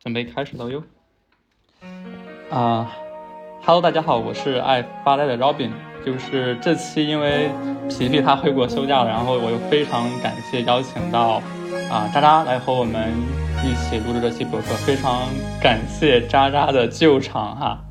[0.00, 0.82] 准备开始了哟。
[2.50, 2.90] 啊
[3.64, 5.70] ，Hello，大家好，我是爱发呆的 Robin。
[6.06, 7.50] 就是这期因为
[7.90, 11.42] 皮皮他回国休假了，然后我又非常感谢邀请到
[11.90, 13.12] 啊渣渣来和我们
[13.64, 15.22] 一起录制这期博客，非常
[15.60, 17.84] 感谢渣渣的救场哈。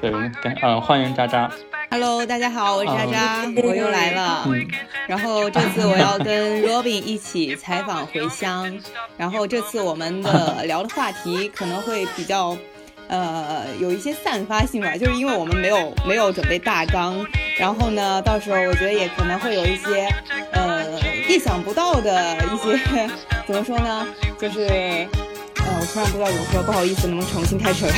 [0.00, 1.50] 对，我们感呃欢迎渣渣。
[1.90, 4.44] Hello，大家好，我是渣渣，我又来了。
[4.46, 4.66] 嗯
[5.06, 8.76] 然后这次我要跟 Robin 一起采访回乡，
[9.16, 12.56] 然后这次我们的聊的话题可能会比较，
[13.06, 17.24] 呃，有一些散发性吧，就是因为我们没有没有准备大纲，
[17.56, 20.08] 然后呢，到时候我觉得也可能会有一些，
[20.50, 20.98] 呃，
[21.28, 22.76] 意想不到的一些，
[23.46, 24.04] 怎么说呢，
[24.40, 27.86] 就是，呃，我突然不知道怎么说，不好意思，能不能重新开始？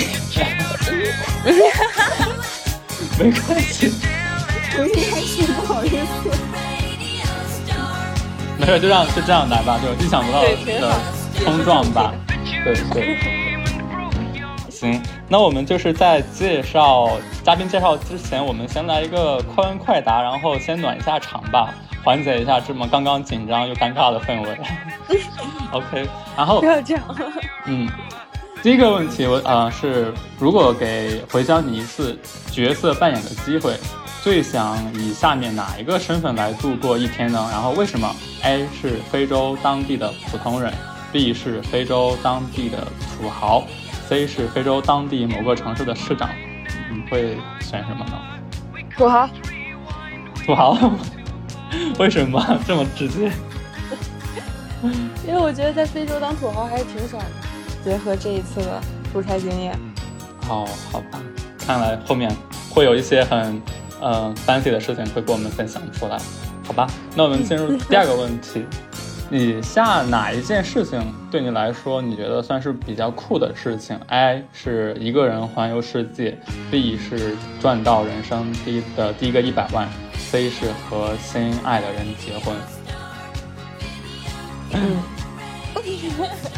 [3.18, 3.92] 没关系，
[4.70, 6.30] 重新开始，不好意思。
[8.56, 11.00] 没事，就这样就这样来吧，就意想不到的
[11.44, 12.14] 冲撞吧。
[12.64, 13.18] 对对。
[14.70, 17.10] 行，那我们就是在介绍
[17.42, 24.56] 嘉宾介绍之前，我们先来一个快问快答，然后先暖一下场吧，缓解一下这么刚刚紧张又尴尬的氛围。
[25.72, 27.02] OK，然后不要这样。
[27.64, 27.88] 嗯，
[28.62, 32.16] 第一个问题我呃是，如果给回乡你一次
[32.58, 33.78] 角色扮演的机会，
[34.20, 37.48] 最想以下面哪一个身份来度过一天呢？
[37.52, 40.74] 然后为什么？A 是非洲当地的普通人
[41.12, 42.78] ，B 是非洲当地的
[43.16, 43.64] 土豪
[44.08, 46.30] ，C 是非洲当地某个城市的市长。
[46.90, 48.18] 你会选什么呢？
[48.96, 49.30] 土豪，
[50.44, 50.76] 土豪？
[52.00, 53.30] 为什么这么直接？
[55.24, 58.80] 因为我觉得在非洲当土豪还是挺爽的，结合这一次的
[59.12, 59.78] 出差经验。
[60.48, 61.20] 哦，好吧，
[61.68, 62.34] 看来后面
[62.70, 63.60] 会有一些很
[64.00, 66.16] 呃 fancy 的事情会跟我们分享出来，
[66.66, 66.86] 好吧？
[67.14, 68.64] 那我们进入第二个问题，
[69.30, 70.98] 以下哪一件事情
[71.30, 76.38] 对你来说你觉得算是比较酷的事情？A 是一个人环游世界
[76.70, 82.56] ，B 是赚到人生第一的第一个一百万，C 是和心爱的人结婚。
[84.72, 84.96] 嗯。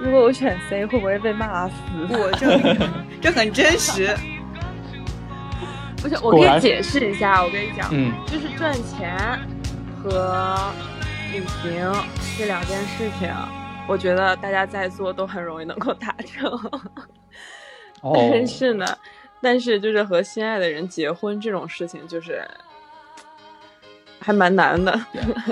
[0.00, 1.74] 如果我选 C，会不会被骂死？
[2.10, 2.58] 我这
[3.24, 4.14] 这很真实。
[6.02, 7.42] 不是，我可以解释一下。
[7.42, 9.16] 我跟你讲，嗯，就是赚钱
[9.96, 10.70] 和
[11.32, 11.90] 旅行
[12.36, 13.32] 这两件事情，
[13.88, 16.46] 我觉得大家在座都很容易能够达成。
[18.02, 18.86] 哦， 但是呢，
[19.40, 22.46] 但是就是和心爱的人结婚这种事情，就是
[24.20, 25.00] 还蛮难的。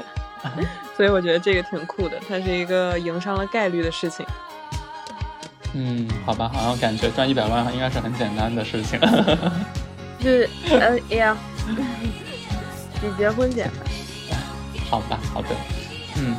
[0.95, 4.27] 所以我觉得这个挺酷的，它是一个赢上了概率的事情。
[5.75, 9.01] 嗯，好吧，好像感觉赚一百万应该是很简单的事情。
[10.21, 11.37] 就是，呃，哎呀，
[13.01, 14.39] 比结婚简单。
[14.91, 15.49] 好吧，好的，
[16.17, 16.37] 嗯。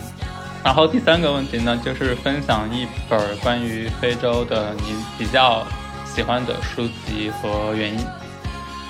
[0.64, 5.68] 然后第三个问题呢，就是分享一本关于非洲的你比较
[6.06, 8.00] 喜欢的书籍和原因。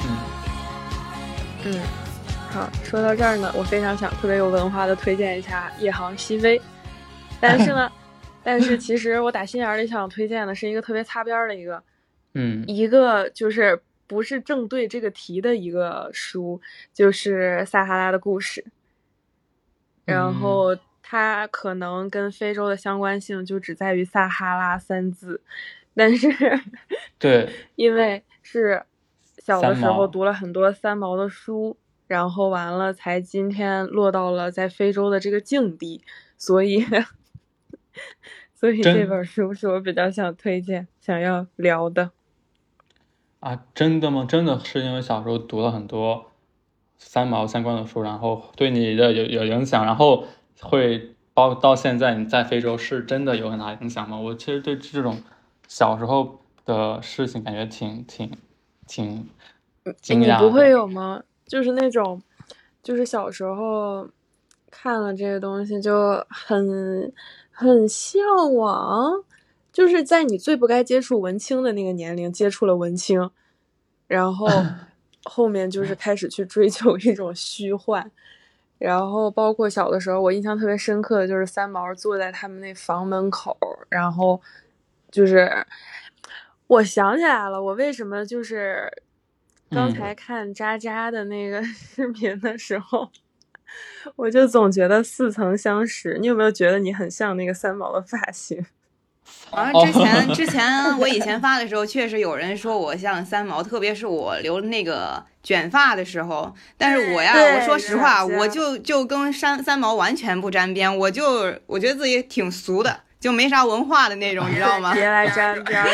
[0.06, 0.18] 嗯
[1.64, 1.80] 嗯。
[2.52, 6.60] 好，说到这儿呢，我非常想特别有文化的推荐一下《夜航西飞》，
[7.42, 7.92] 但是呢，
[8.44, 11.82] 但是其实我打心眼里想推荐的是一个特别擦边的一个，
[12.34, 16.60] 嗯，一个就是不是正对这个题的一个书，
[16.94, 18.62] 就是《撒哈拉的故事》，
[20.06, 25.42] 然后它可能跟非洲的相关性就只在于撒哈拉三字，
[25.96, 26.28] 但是
[27.18, 28.84] 对， 因为是
[29.38, 31.78] 小的时候读了很多三毛的书。
[32.06, 36.04] 然后完了，才今天落到了在非洲的这个境地，
[36.38, 36.86] 所以，
[38.54, 42.12] 所以这本书是我比较想推荐、想要聊的。
[43.40, 44.26] 啊，真的吗？
[44.28, 46.32] 真的是因为小时候读了很多
[46.98, 50.26] 三毛相关的书，然后对你的有有影响，然后
[50.62, 54.18] 会包到现在你在非洲是真的有很大影响吗？
[54.18, 55.22] 我其实对这种
[55.68, 58.32] 小时候的事情感觉挺挺
[58.88, 59.30] 挺
[60.02, 60.42] 惊讶。
[60.42, 61.24] 你不会有吗？
[61.46, 62.22] 就是那种，
[62.82, 64.08] 就是小时候
[64.72, 67.12] 看了这些东西就很
[67.54, 68.22] 很向
[68.54, 69.24] 往，
[69.72, 73.30] 就是在你最不该接触文青的那个年龄接触了文青，
[74.08, 74.48] 然后
[75.24, 78.12] 后面就是开始去追求一种虚幻，
[78.78, 83.56] 然后包括小的时候，我印象特别深刻的就是三毛坐在他们那房门口，
[83.88, 84.42] 然后
[85.10, 85.66] 就是
[86.68, 88.92] 我想起来了，我为什么就是。
[89.70, 93.10] 刚才看渣渣的那个 视频的时候，嗯、
[94.16, 96.18] 我就总觉得似曾相识。
[96.20, 98.66] 你有没有觉得你很像那个三毛的发型？
[99.50, 100.66] 好 像之前之前
[101.00, 106.54] 我以前发的时候，确实有人说我像三毛，特别是我留那个卷发的时候。
[106.78, 113.02] 但是我呀，我说实话，我就就跟三三毛完全不沾边，我就我觉得自己挺俗的。
[113.20, 114.94] 就没啥文化的那种，你知道吗？
[114.94, 115.88] 别来沾边儿，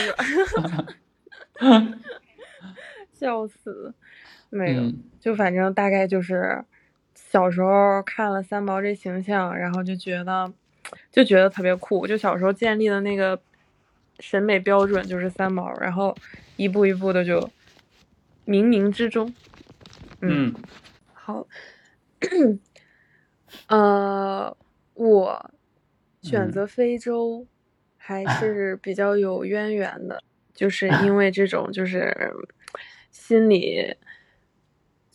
[3.14, 3.94] 笑死。
[4.50, 6.64] 没有，嗯就反正大概就是
[7.32, 10.52] 小时候看了三毛这形象，然后就觉得
[11.12, 12.08] 就觉得特别酷。
[12.08, 13.40] 就小时候建立的那个
[14.20, 16.18] 审美标准就是三毛，然后
[16.56, 17.40] 一步一步的就
[18.48, 19.32] 冥冥之中，
[20.22, 20.52] 嗯
[21.14, 21.46] 好，
[23.68, 24.58] 呃，
[24.96, 25.52] 我
[26.24, 26.52] 选嗯。
[26.52, 27.46] 择非洲
[27.96, 30.24] 还 是比较有渊源的，
[30.56, 32.34] 就是 因为这种就是
[33.12, 33.96] 心里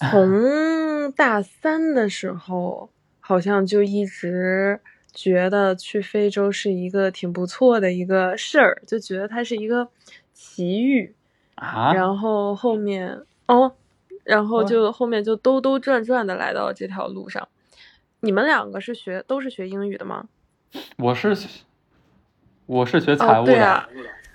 [0.11, 2.91] 从大三的时候，
[3.21, 4.81] 好像就一直
[5.13, 9.89] 觉得去非洲是一个挺不错的一个事儿，就觉得它是一个
[10.33, 11.15] 奇遇。
[11.57, 13.77] 啊，然后后面哦，
[14.25, 17.49] 然后哦就后面就兜兜转转的来到这条路上。
[18.21, 20.27] 你们两个是学都是学英语的吗？
[20.97, 21.37] 我是
[22.67, 23.89] 我是学财哦，务的，对啊，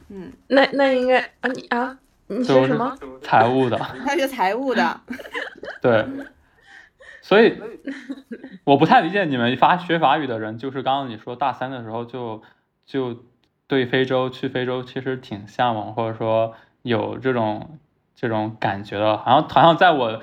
[0.08, 2.00] 嗯，那那应该啊你啊
[2.30, 2.96] 你是学什么？
[3.22, 5.02] 财务的， 他学财务的，
[5.82, 6.06] 对，
[7.22, 7.60] 所以
[8.64, 12.44] 我不太理解你们法学法语的人，就是刚刚你说大三的时候就
[12.86, 13.24] 就
[13.68, 16.54] 对非洲去非洲其实挺向往，或者说
[16.84, 17.80] 有这种
[18.16, 20.22] 这种感觉的，好像好像在我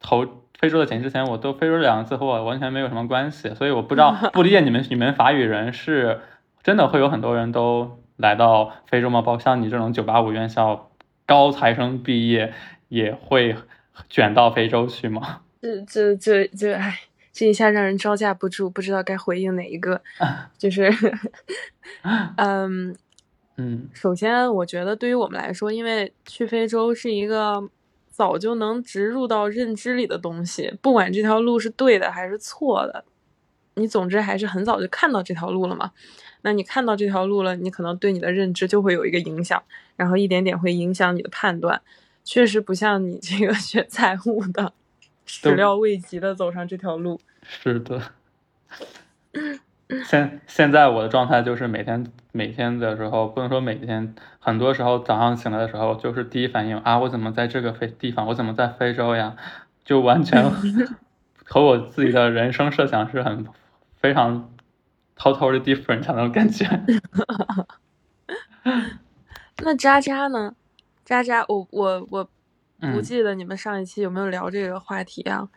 [0.00, 0.24] 投
[0.60, 6.20] 非洲的钱之前，我都非洲这两个字和我完全没有什么关系，所以我不知道 不理解你们你们法语人是
[6.62, 9.22] 真的会有很多人都来到非洲吗？
[9.22, 10.87] 包括像你这种九八五院校
[11.28, 12.54] 高材生毕业
[12.88, 13.54] 也会
[14.08, 15.42] 卷到非洲去吗？
[15.60, 17.00] 这这这这哎，
[17.32, 20.00] 这一下让人招架不住，不知道该回应哪一个。
[20.56, 20.90] 就是，
[22.38, 22.96] 嗯，
[23.56, 27.68] 嗯首先，我觉得对于我们来说，因为去非洲是一个
[28.08, 33.04] 早就能植入到认知里的东西，不管这条路是对的还是错的，
[33.78, 35.92] 你总之还是很早就看到这条路了嘛。
[36.42, 39.62] 那你看到这条路了，你可能对你的认知就会有一个影响，
[39.96, 41.80] 然后一点点会影响你的判断。
[42.24, 44.72] 确实不像你这个 学财务的，
[45.24, 47.20] 始料未及的走上这条路。
[47.42, 48.02] 是的。
[50.04, 58.26] 现现在我的状态就是每天每天的时候，不能说每天，很多时候早上醒来的时候，就是第一反应啊，我怎么在这个非地方？
[58.26, 59.34] 我怎么在非洲呀？
[59.84, 60.44] 就完全
[61.46, 63.46] 和我自己的人生设想是很
[64.00, 64.52] 非常
[65.16, 66.66] totally different 的那种感觉。
[69.58, 70.54] 那渣渣呢？
[71.04, 72.30] 渣渣，我我我不
[72.80, 75.48] 嗯记得你们上一期有没有聊这个话题啊？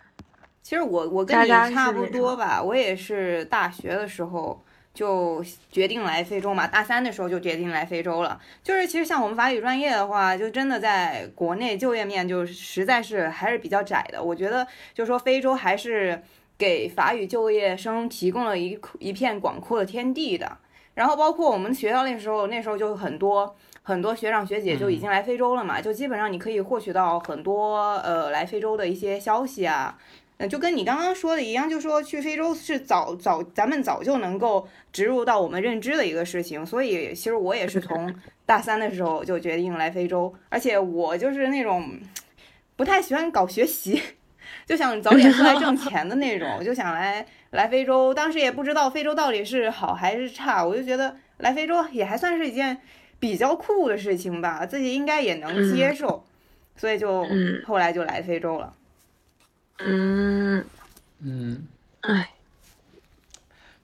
[0.64, 8.40] 其实我我跟你大家差不多吧，我也是大学的时候就决定来非洲嘛，大三的时候就决定来非洲了。
[8.64, 14.24] 就是其实像我们法语专业的话，就真的在国内就业面就实在是还是比较窄的。
[14.24, 16.22] 我觉得就是说非洲还是
[16.62, 20.60] 给法语就业生提供了一一片广阔的天地的。
[20.94, 29.98] 然后包括我们学校那时候，那时候就很多很多学长学姐就已经来非洲了嘛，就基本上你可以获取到很多呃来非洲的一些消息啊。
[30.38, 38.14] 呃，就跟你刚刚说的一样，就说去非洲是早早咱们早就能够植入到我们认知的一个事情，所以其实我也是从
[38.46, 42.00] 大三的时候就决定来非洲，而且我就是那种
[42.76, 44.02] 不太喜欢搞学习，
[44.66, 48.14] 就想早点出来挣钱的那种，我 就想来来非洲。
[48.14, 52.78] 当时也不知道非洲到底是好还是差，我就觉得来非洲也还算是一件
[53.20, 56.24] 比较酷的事情吧，自己应该也能接受，
[56.76, 58.74] 所以就嗯后来就来非洲了。
[59.80, 60.64] 嗯，
[61.24, 61.68] 嗯，
[62.02, 62.30] 哎，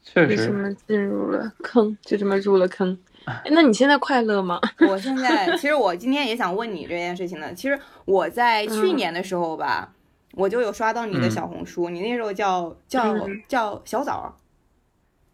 [0.04, 1.98] 确实，为什么进入了坑？
[2.04, 2.98] 就这么入了坑。
[3.26, 4.58] 哎那你现在快乐吗？
[4.88, 7.54] 我现在其实我今天也想问你这件事情呢。
[7.54, 9.92] 其实我在去年的时候吧，
[10.34, 14.36] 我就有刷到你的小红书，你那时候叫叫、嗯叫小枣，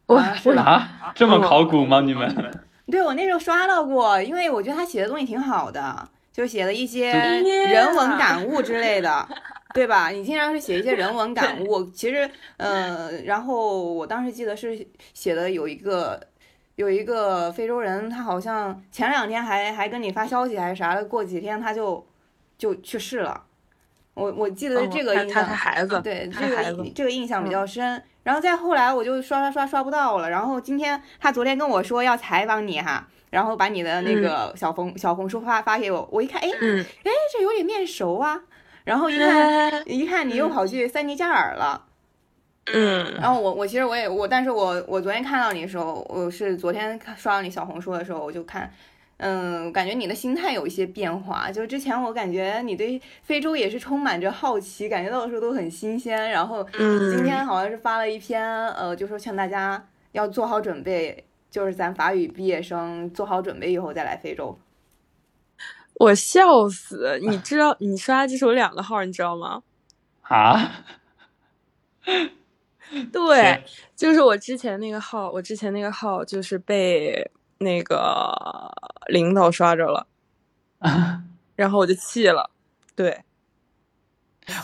[0.08, 0.64] 哇啊是吧？
[0.64, 2.02] 啊，这么考古吗？
[2.02, 2.34] 你们？
[2.92, 9.28] 对我那时候刷到过，因为我觉得他写的东西挺好的，就写了一些人文感悟之类的。
[9.74, 10.10] 对吧？
[10.10, 16.22] 你经常是写一些人文感悟，其实，呃，然后我当时记得是写的有一个
[16.76, 22.06] 有一个非洲人，他好像前两天还还跟你发消息还是啥的，过几天他就
[22.56, 23.46] 就去世了。
[24.14, 28.02] 我我记得哦这个印象，他他他孩子，对这个这个印象比较深。
[28.24, 30.30] 然后再后来我就刷刷刷刷不到了。
[30.30, 38.40] 然后今天他昨天跟我说要采访你哈，然后把你的那个小红、小红书发发给我，我一看，哎嗯，哎，这有点面熟啊。
[38.86, 41.86] 然后一看 一看你又跑去塞尼加尔了。
[42.72, 48.72] 嗯然后我我其实我也我，但是我我昨天看到你的时候，我是昨天刷到你小红书的时候，我就看，
[49.26, 51.50] 嗯，感觉你的心态有一些变化。
[51.50, 56.30] 就之前我感觉你对非洲也是充满着好奇，感觉到的时候都很新鲜。
[56.30, 64.60] 然后嗯，今天好像是发了一篇，呃，就说劝大家要做好准备就是咱法语毕业生做好准备以后再来非洲。
[65.96, 67.18] 我笑死！
[67.22, 69.64] 你知道你刷这是我两个号，你知道吗？
[70.24, 70.84] 啊？
[73.12, 73.64] 对，
[73.96, 77.32] 就是我之前那个号，我之前那个号就是被
[77.64, 78.72] 那个
[79.08, 80.08] 领导刷着了，
[81.56, 82.52] 然后我就气了。
[82.96, 83.24] 对，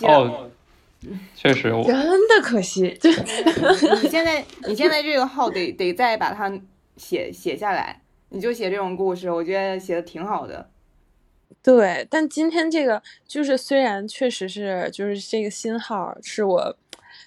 [0.01, 0.49] 哦，
[1.35, 1.95] 确实，我真
[2.27, 2.95] 的可惜。
[2.99, 6.51] 就你现在你现在这个号得得再把它
[6.97, 10.69] 写写下来，你就写这种故事，我觉得写的挺好的。
[11.63, 16.77] 对，但今天这个就是虽然确实是就是这个新号是我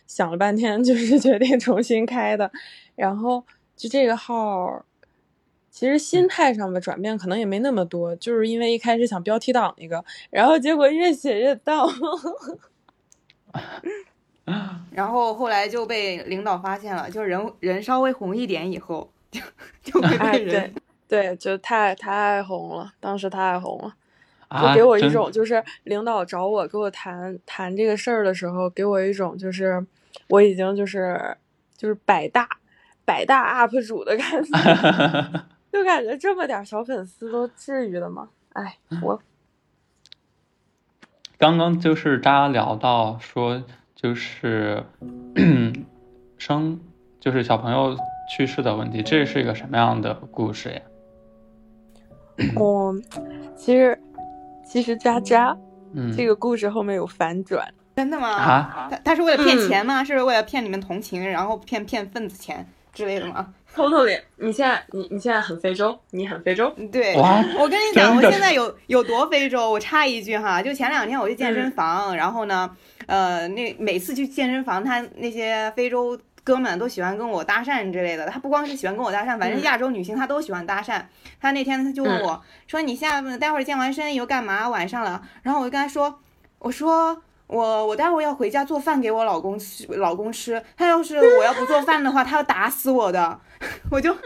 [0.06, 2.50] 想了半天就是决定重新开的，
[2.94, 3.44] 然后
[3.76, 4.84] 就这个号，
[5.72, 11.88] 其实心态上的转变可能也没那么多，就是因为一开始想标题党一个，然后结果越写越到，
[14.92, 19.40] 然后后来就被领导发现了，就人人稍微红一点以后就
[19.82, 20.72] 就会被人
[21.08, 23.94] 对对，就太太红了，当时太红了。
[24.60, 29.82] 就给我一种，就是领导找我给我谈谈这个事儿的时候，给我一种就是
[30.28, 31.34] 我已经就是
[31.74, 32.46] 就是百大
[33.06, 34.50] 百大 UP 主的感觉，
[35.72, 38.28] 就感觉这么点小粉丝都至于的吗？
[38.52, 39.20] 哎，我
[41.38, 43.64] 刚刚就是大家聊到说，
[43.94, 44.84] 就是
[46.36, 46.78] 生
[47.18, 47.96] 就是小朋友
[48.30, 50.82] 去世的问题，这是一个什么样的故事呀？
[52.56, 52.94] 哦，
[53.56, 53.98] 其实。
[54.64, 55.54] 其实渣渣，
[55.92, 58.30] 嗯，这个故事后面有反转，真的吗？
[58.30, 60.02] 啊，他他是为了骗钱吗？
[60.02, 69.70] 是为了骗你们同情，然后骗骗份子钱之类的吗？Totally，你现在你你现在很非洲，你很非洲，对，我跟你讲，我现在有有多非洲。
[69.70, 72.70] 我插一句哈，就前两天我去健身房，然后呢，
[73.06, 76.18] 呃，那每次去健身房，他那些非洲。
[76.44, 81.00] 哥们都喜欢跟我搭讪之类的，他不光是喜欢跟我搭讪，反正亚洲女性她都喜欢搭讪。
[81.40, 84.68] 他那天他就问我说：“你下待会儿健完身以后干嘛？
[84.68, 86.18] 晚上了。”然后我就跟他说
[86.58, 90.62] ：“我说我我待会儿要回家做饭给我老公吃，老公吃。
[90.76, 93.40] 他要是我要不做饭的话， 他要打死我的。
[93.90, 94.16] ”我就，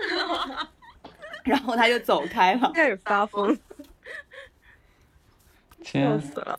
[1.44, 3.56] 然后他就走开了，开始发疯，
[5.82, 6.58] 笑死了。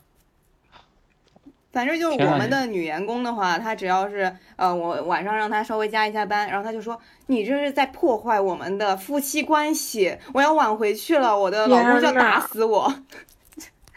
[1.72, 12.92] 反正就是我们的女员工的话，她只要是呃，我晚上让她稍微加一下班，然后她就说你这是在破坏我们的夫妻关系，我要晚回去了，我的老公就要打死我。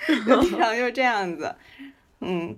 [0.07, 1.55] 经常就是这样子，
[2.21, 2.57] 嗯。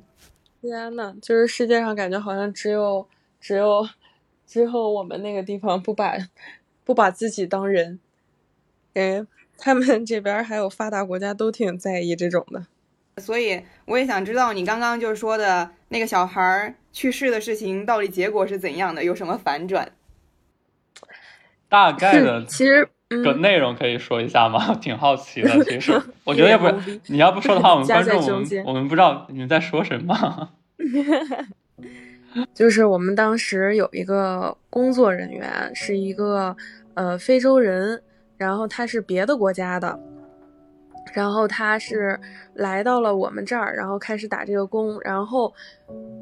[0.61, 3.09] 天呐，就是世界上感觉好像只有
[3.41, 3.89] 只有
[4.47, 6.17] 只有我们那个地方不把
[6.85, 7.99] 不把自己当人，
[8.95, 9.27] 哎，
[9.59, 12.67] 他们这边还有发达国家都挺在意这种的。
[13.21, 19.03] 所以我也想知道你刚刚就是说的那个小孩去世的事情，到底结果是怎样的？
[19.03, 19.91] 有什么反转？
[21.69, 22.89] 大概的， 其实
[23.23, 24.75] 个内容可以说一下吗？
[24.81, 25.51] 挺好奇的。
[25.65, 25.93] 其实
[26.25, 26.67] 我觉得要不
[27.07, 30.51] 你要不说的话，我们 观众我们我们不知道你们在说什么。
[32.55, 36.57] 就是我们当时有一个工作人员是一个
[36.95, 38.03] 呃非洲人，
[38.39, 39.99] 然后他是别的国家的。
[41.13, 42.19] 然后他是
[42.55, 44.99] 来到了我们这儿，然后开始打这个工。
[45.03, 45.53] 然后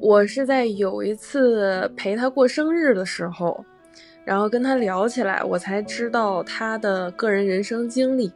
[0.00, 3.64] 我是在有一次陪他过生日的时候，
[4.24, 8.32] 然后跟他聊起来，我才知道他的个人人生经历。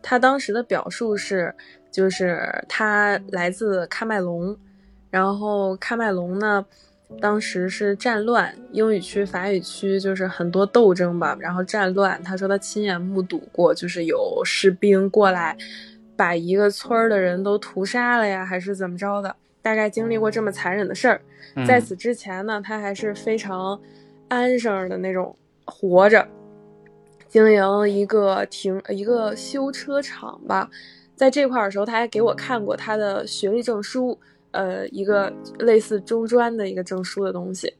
[0.00, 1.54] 他当时的表述是，
[1.90, 4.56] 就是他来自喀麦隆，
[5.10, 6.64] 然后喀麦隆呢。
[7.20, 12.18] 当时是战乱，英语区、法语区就是很多斗争吧，然后战乱。
[12.22, 15.54] 他说他亲眼目睹过，就是有士兵过来，
[16.16, 19.36] 把一个村儿的人都屠杀了呀，还是怎么着的？
[19.60, 21.20] 大概经历过这么残忍的事儿。
[21.66, 23.78] 在此之前呢，他还是非常
[24.32, 25.36] 安生的那种
[25.66, 26.26] 活着，
[27.28, 30.70] 经营一个停一个修车厂吧。
[31.14, 34.18] 在这块儿的时候，他还给我看过他的学历证书。
[34.52, 37.74] 呃，一个类似中专的一个证书的东西，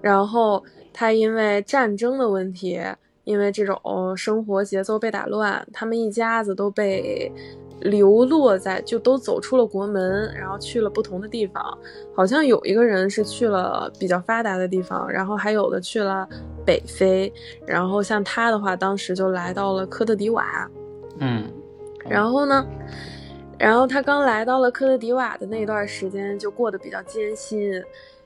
[0.00, 0.64] 然后
[0.94, 2.80] 他因为战争的问题，
[3.28, 3.78] 因为这种
[4.16, 7.30] 生活节奏被打乱，他们一家子都被
[7.80, 11.62] 流落在，就都走出了国门，然后去了不同的地方。
[12.16, 16.26] 好像有一个人是去了比较发达的地方，然后还有的去了
[16.64, 17.30] 北非，
[17.66, 20.66] 然后像他的话，当时就来到了科特迪瓦。
[21.18, 21.44] 嗯，
[22.08, 22.66] 然后呢？
[23.58, 27.72] 然后他刚来到了科特迪瓦的那段时间就过得比较艰辛，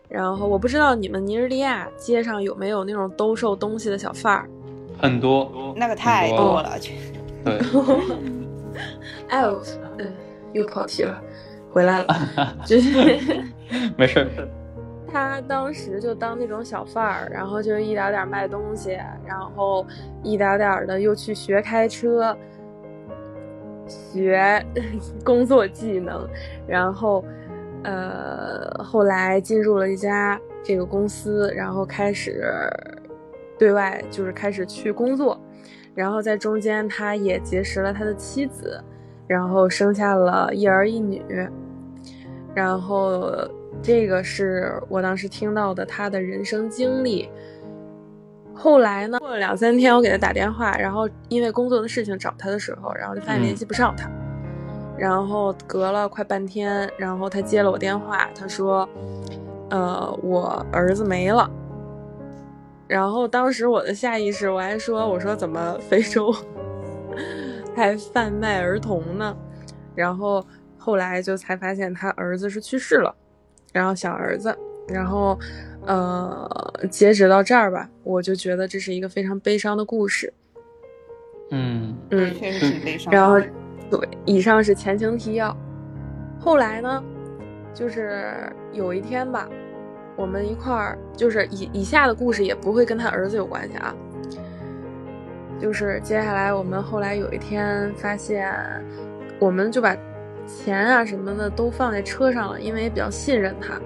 [0.09, 4.49] 然后我不知道你们尼日利亚街上有没有那种兜售东西的小贩儿，
[5.03, 6.79] 很多，那个太多了，
[7.45, 7.59] 对。
[9.29, 9.43] 哎，
[9.99, 10.13] 嗯，
[10.53, 11.21] 又跑题了，
[11.71, 12.07] 回来了，
[12.65, 13.43] 就是
[13.99, 14.27] 没事。
[15.13, 18.93] 他当时就当那种小贩儿，然后就一点点卖东西，
[19.27, 19.85] 然后
[20.23, 22.35] 一点点的又去学开车，
[23.87, 24.65] 学
[25.23, 26.27] 工作技能，
[26.67, 27.23] 然后
[27.85, 32.51] 呃后来进入了一家这个公司，然后开始
[33.59, 35.41] 对外就是开始去工作，
[35.95, 38.83] 然后在中间他也结识了他的妻子，
[39.27, 41.23] 然后生下了一儿一女，
[42.55, 43.33] 然后。
[43.83, 47.29] 这个是我当时听到的他的人生经历。
[48.55, 54.09] 后来呢，过了两三天，我给他打电话，然后因为工作的事情找他的时候，然后就发现联系不上他。
[54.97, 58.87] 然后隔了快半天，然后他接了我电话，他说
[59.71, 61.51] ：“呃，我儿子没了。”
[62.93, 66.31] 然后当时我的下意识我还说：“我说怎么非洲
[67.75, 69.35] 还贩卖儿童呢？”
[69.97, 70.45] 然后
[70.77, 73.15] 后来就才发现他儿子是去世了。
[73.73, 74.55] 然后小儿子，
[74.87, 75.39] 然后，
[75.87, 76.47] 呃，
[76.91, 80.31] 截止到这儿吧，我就觉得这是一个非常悲伤的故事。
[81.51, 83.11] 嗯嗯，确实挺悲伤。
[83.11, 83.41] 然后，
[83.91, 85.57] 对，以上是前情提要。
[86.39, 87.03] 后来呢，
[87.73, 89.49] 就是有一天吧，
[90.23, 93.93] 我们一块儿，就是以以下的故事也不会跟他儿子有关系啊。
[95.61, 98.55] 就是接下来我们后来有一天发现，
[99.41, 99.97] 我们就把。
[100.45, 103.81] 钱啊什么的都放在车上了，因为比较信任他。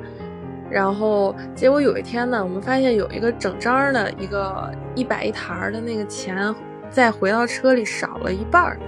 [0.70, 6.52] 然后结果有一天呢，我们发现有一个整张的一个一百一沓的那个钱，
[6.88, 8.78] 再回到车里少了一半儿。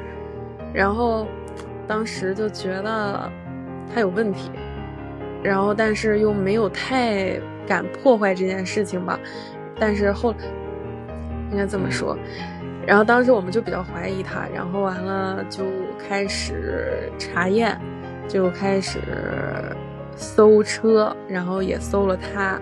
[0.72, 1.26] 然后
[1.86, 3.30] 当时就觉得
[3.94, 4.50] 他有问题，
[5.42, 9.18] 然后但是又没有太敢破坏这件事情吧。
[9.80, 10.34] 但是后
[11.50, 12.16] 应该这么说。
[12.86, 15.64] 然后当时我们就比较怀疑他，然后完了就
[15.98, 17.78] 开始查验，
[18.26, 18.98] 就开始
[20.16, 22.58] 搜车，然后也搜了他。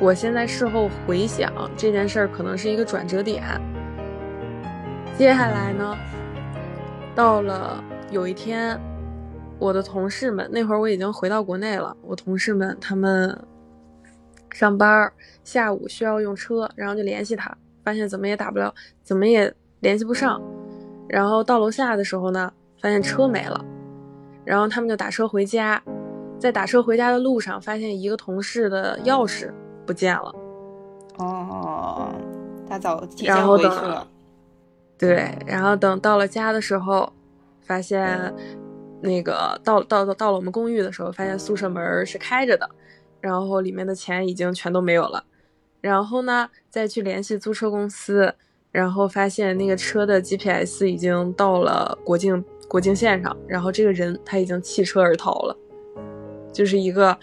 [0.00, 3.42] 我现在事后回想这件事儿，可能是一个转折点。
[5.18, 5.96] 接下来呢，
[7.14, 8.80] 到了有一天，
[9.58, 13.36] 我的同事们那会儿我已经回到国内了，我同事们他们
[14.50, 15.12] 上班
[15.44, 17.56] 下午需要用车，然后就联系他。
[17.84, 20.38] 发现怎么也打不了，怎么也联系不上，
[21.08, 23.64] 然后到楼下的时候呢，发现车没了，
[24.44, 25.82] 然后他们就打车回家，
[26.38, 29.50] 在打车回家的路上，发现一个同事的钥匙
[29.86, 30.34] 不见了。
[31.16, 32.14] 哦，
[32.68, 34.06] 他早提前回去了。
[34.98, 37.10] 对，然后等到了家的时候，
[37.62, 38.34] 发现
[39.00, 42.68] 那个到到到到了我们公寓的时候，发现宿舍门是开着的，
[43.20, 45.24] 然后里面的钱已经全都没有了。
[45.80, 48.34] 然后呢，再去联系租车公司，
[48.72, 55.56] 然后发现那个车的 GPS 已经到了国境国境线上，然后这个人他已经弃车而逃了，
[56.52, 57.16] 就是一个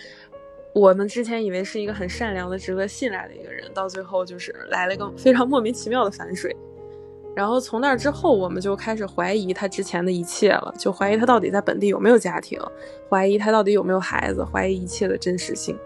[0.74, 6.56] 我们之前以为是一个很善良的、值得信赖的一个人，到最后就是来了一个非常莫名其妙的反水。
[7.36, 12.58] 然后从那之后，我们就开始怀疑他之前的一切了，就怀疑他到底在本地有没有家庭，
[13.10, 15.78] 怀疑他到底有没有孩子，怀疑一切的真实性。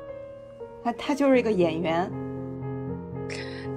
[0.84, 2.10] 他他就是一个演员。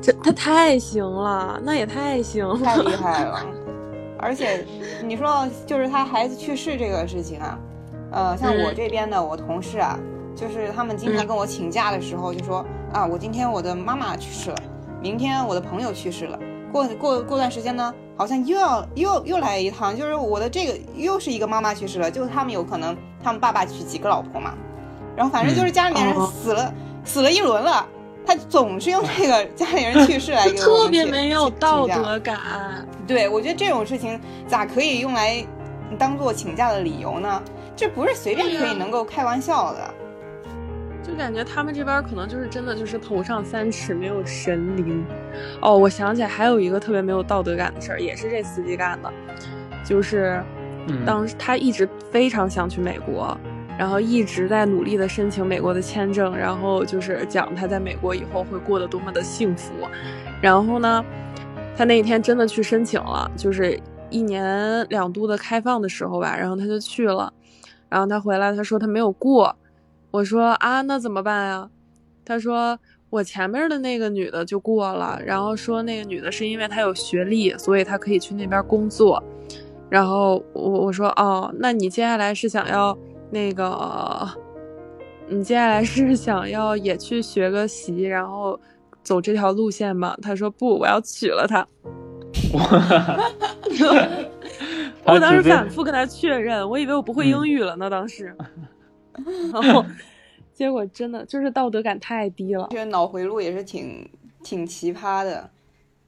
[0.02, 3.46] 这他太行了，那也太行了，太厉害了。
[4.18, 4.66] 而且
[5.02, 7.58] 你说就是他孩子去世这个事情啊，
[8.10, 9.98] 呃，像我这边的我同事啊，
[10.36, 14.56] 就是他们经常跟我请假的时候就说啊，我今天我的妈妈去世了，
[15.00, 16.38] 明天我的朋友去世了，
[16.72, 24.54] 过过过段时间呢，好像又要又又来一趟，就是我的这个又是一个妈妈去世了，就他们有可能他们爸爸娶几个老婆嘛，
[25.14, 27.86] 然后反正就是家里面人死了死了一轮了。
[28.24, 32.38] 他总是用这个家里人去世来给我特别没有道德感。
[33.04, 35.44] 对，我觉得这种事情咋可以用来
[35.98, 37.42] 当做请假的理由呢？
[37.74, 39.94] 这不是随便可以能够开玩笑的。
[41.12, 45.04] 就感觉他们这边可能就是真的就是头上三尺没有神灵。
[45.60, 49.12] 哦，我想起来还有一个特别没有道德感的事儿，也是这司机干的，
[49.84, 50.42] 就是
[51.04, 53.36] 当时他一直非常想去美国。
[53.78, 59.72] 然后一直在努力的申请美国的签证，然后就是讲他在美国以后会过得多么的幸福。
[60.40, 61.04] 然后呢，
[61.76, 67.30] 他那一天真的去申请了，就是一年两度的开放的时候吧，然后他就去了。
[67.90, 69.54] 然后他回来，他说他没有过。
[70.12, 71.68] 我说啊，那怎么办呀？
[72.24, 72.78] 他说
[73.10, 79.20] 我前面的那个女的就过了，然后说那个女的是因为她有学历，所以她可以去那边工作。
[79.90, 82.96] 然后我我说哦，那你接下来是想要？
[83.34, 84.28] 那个，
[85.26, 88.60] 你接下来是想要也去学个习，然后
[89.02, 90.14] 走这条路线吗？
[90.20, 91.66] 他说不，我要娶了她。
[95.04, 97.88] 我当时反复跟他确认，我以为我不会英语了呢。
[97.88, 98.36] 当时，
[99.52, 99.84] 然后，
[100.52, 102.68] 结果真的就是道德感太低了。
[102.70, 104.08] 这个脑回路也是挺
[104.42, 105.50] 挺奇葩的。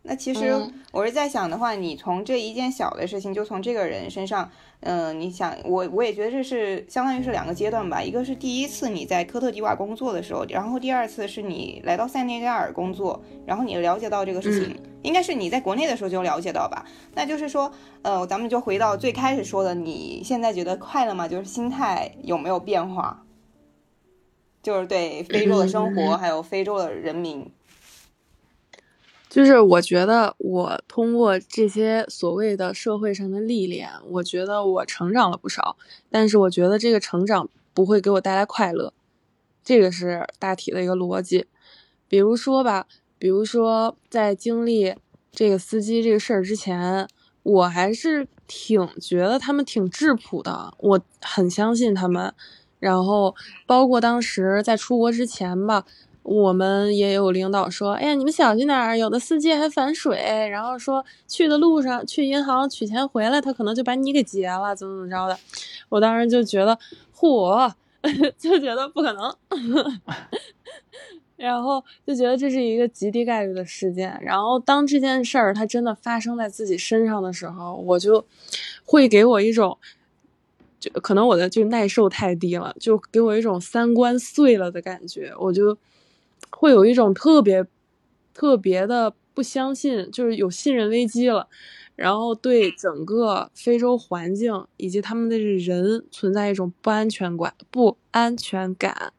[0.07, 0.55] 那其实
[0.93, 8.03] 我是在想的话，你从这一件小的事情，就从这个人身上，嗯，你想我我也觉得这是相当于是两个阶段吧。
[8.03, 16.85] 一个是第一次你在科特迪瓦工作的时候，然后第二次是你来到塞内加尔工作，然后你了解到这个事情，应该是你在国内的时候就了解到吧？
[17.15, 21.27] 那就是说，呃，咱们就回到最开始说的，你现在觉得快乐吗？
[21.27, 23.25] 就是心态有没有变化？
[24.63, 27.51] 就是对非洲的生活，还有非洲的人民。
[29.35, 35.77] 就是我觉得我通过这些所谓的社会上的历练，我觉得我成长了不少。
[36.09, 38.93] 但是我觉得这个成长不会给我带来快乐，
[39.65, 41.47] 这个是大体的一个逻辑。
[42.07, 42.87] 比如说吧，
[43.19, 44.95] 比如说在经历
[45.33, 47.09] 这个司机这个事儿之前，
[47.43, 52.33] 我还是挺觉得他们挺质朴的，我很相信他们。
[52.79, 53.35] 然后
[53.67, 55.85] 包括当时在出国之前吧。
[56.25, 60.17] 我们也有领导说：“哎呀，你们小心点儿，有的司机还反水。
[60.49, 65.39] 然后说去的路上去银行取钱回来，他可能就把你给劫了，怎么怎么着的。”
[65.91, 66.79] 我当时就觉得，
[67.15, 67.71] 嚯，
[68.39, 69.37] 就觉得不可能，
[71.37, 74.19] 然后就觉得这是一个极低概率的事件。
[74.23, 78.25] 然后当这件事儿它真的发生在自己身上的时候，我就
[78.87, 79.77] 会给我一种，
[80.81, 85.77] 就可能我的就耐受太低了，就给我一种三观碎了的感觉，我就。
[86.57, 87.67] 会有一种特别
[88.33, 91.49] 特别的不相信，就是有信任危机了，
[91.97, 99.13] 然后对整个非洲环境以及他们的人存在一种不安全感，不安全感，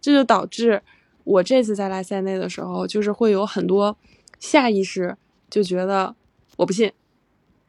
[0.00, 0.82] 这就导致
[1.24, 3.96] 我这次在来塞内的时候，就是会有很多
[4.40, 5.16] 下意识
[5.50, 6.14] 就觉得
[6.56, 6.90] 我不信，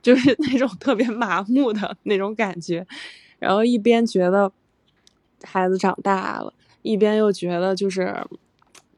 [0.01, 2.88] 就是那种特别麻木的那种感觉，
[3.38, 4.51] 然后一边觉得
[5.43, 8.15] 孩子长大了，一边又觉得就是。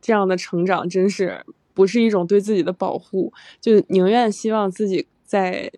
[0.01, 5.71] 这样的成长真是不是一种对自己的保护，就宁愿希望自己在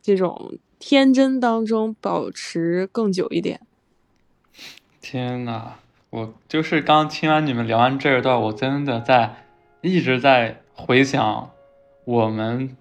[0.00, 3.60] 这种天真当中保持更久一点。
[5.00, 5.74] 天呐，
[6.10, 9.44] 我就是刚听完你们聊完这一段，我真的在
[9.82, 11.50] 一直在回想
[12.04, 12.76] 我们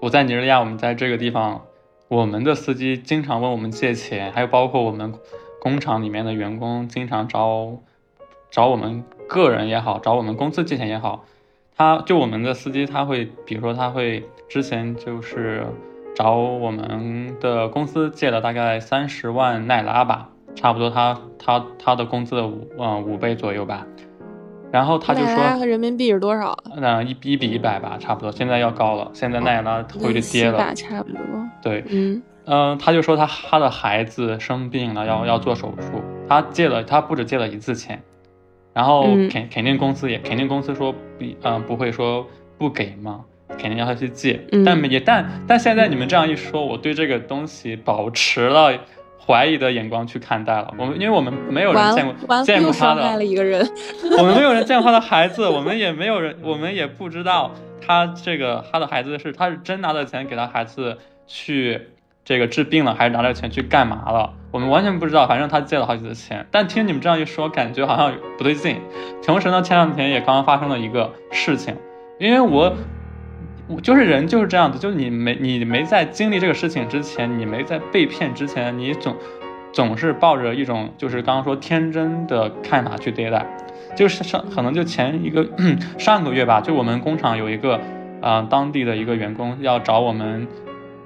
[0.00, 1.66] 我在尼日利亚，我们在这个地方，
[2.08, 5.14] 我们的司机经常问我们借钱，还有包括我们
[5.60, 7.78] 工厂里面的员工经常找
[8.52, 9.02] 找我们。
[9.28, 11.24] 个人也好，找我们公司借钱也好，
[11.74, 15.64] 他就我们的司机，他会，比如说他会之前就是
[16.14, 23.86] 找我们的公司借了大概三十万奈拉吧，差不多他他他的工资的五嗯五倍左右吧。
[24.70, 26.54] 然后他就说和人民币是多少？
[26.76, 28.30] 嗯，一一比一百吧，差不多。
[28.30, 31.18] 现在要高了，现在奈拉汇率跌了，差不多。
[31.62, 38.02] 对，嗯嗯，他就说他他的孩子生病了，要要做手术，他借了他不止借了一次钱。
[38.74, 40.98] 然后肯肯定公司也肯定公司说不
[41.42, 43.24] 嗯不会说不给嘛，
[43.58, 48.72] 肯定要他去借，但也但但现在你们这样一说，我对这个东西保持了
[49.18, 50.72] 怀疑的眼光去看待了。
[50.78, 53.02] 我们因为我们没有人见过见过他的，
[54.18, 57.52] 我们没有人见过他的孩子，我们也没有人，我们也不知道
[57.86, 61.88] 他这个他的孩子是他是真拿的钱给他孩子去。
[62.24, 64.32] 这个治病了还是拿着钱去干嘛了？
[64.52, 65.26] 我们完全不知道。
[65.26, 68.80] 反正他借了好几次钱，但听你们这样一说，感觉好像不对劲。
[69.24, 71.74] 同时呢，前两天也刚刚发生了一个事情，
[72.20, 72.72] 因为我，
[73.66, 79.16] 我就是人就是这样子，就是你没你没在经历这个事情之前，你没在被骗之前，你总
[79.72, 83.44] 总是抱着一种就是刚刚说天真的看法去对待。
[83.96, 85.44] 就是上可能就前一个
[85.98, 87.80] 上个月吧，就我们工厂有一个
[88.20, 90.46] 啊当地的一个员工要找我们。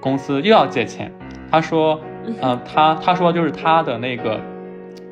[0.00, 1.12] 公司又要借钱，
[1.50, 2.00] 他说，
[2.40, 4.40] 呃，他他说就是他的那个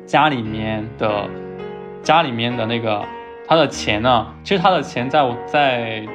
[0.05, 1.27] 家里面的
[2.01, 3.03] 家里面的那个
[3.47, 6.05] 他的钱呢，其实他的钱在我在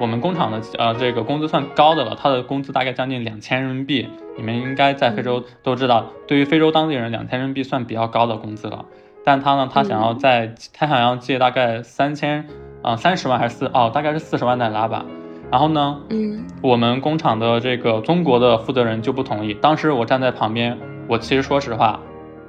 [0.00, 8.84] 我们工厂的呃这个工资算高的了，他的工资大概将近两千人民币，你们应该在非洲都知道，对于非洲当地人两千人民币算比较高的工资了，
[9.24, 12.46] 但他呢，他想要在他想要借大概三千
[12.82, 15.04] 啊三十万还是四哦大概是四十万奈拉吧。
[15.50, 19.54] 然后呢，嗯，我们工厂的这个中国的负责人就不同意。
[19.54, 21.98] 当时我站在旁边，我其实说实话，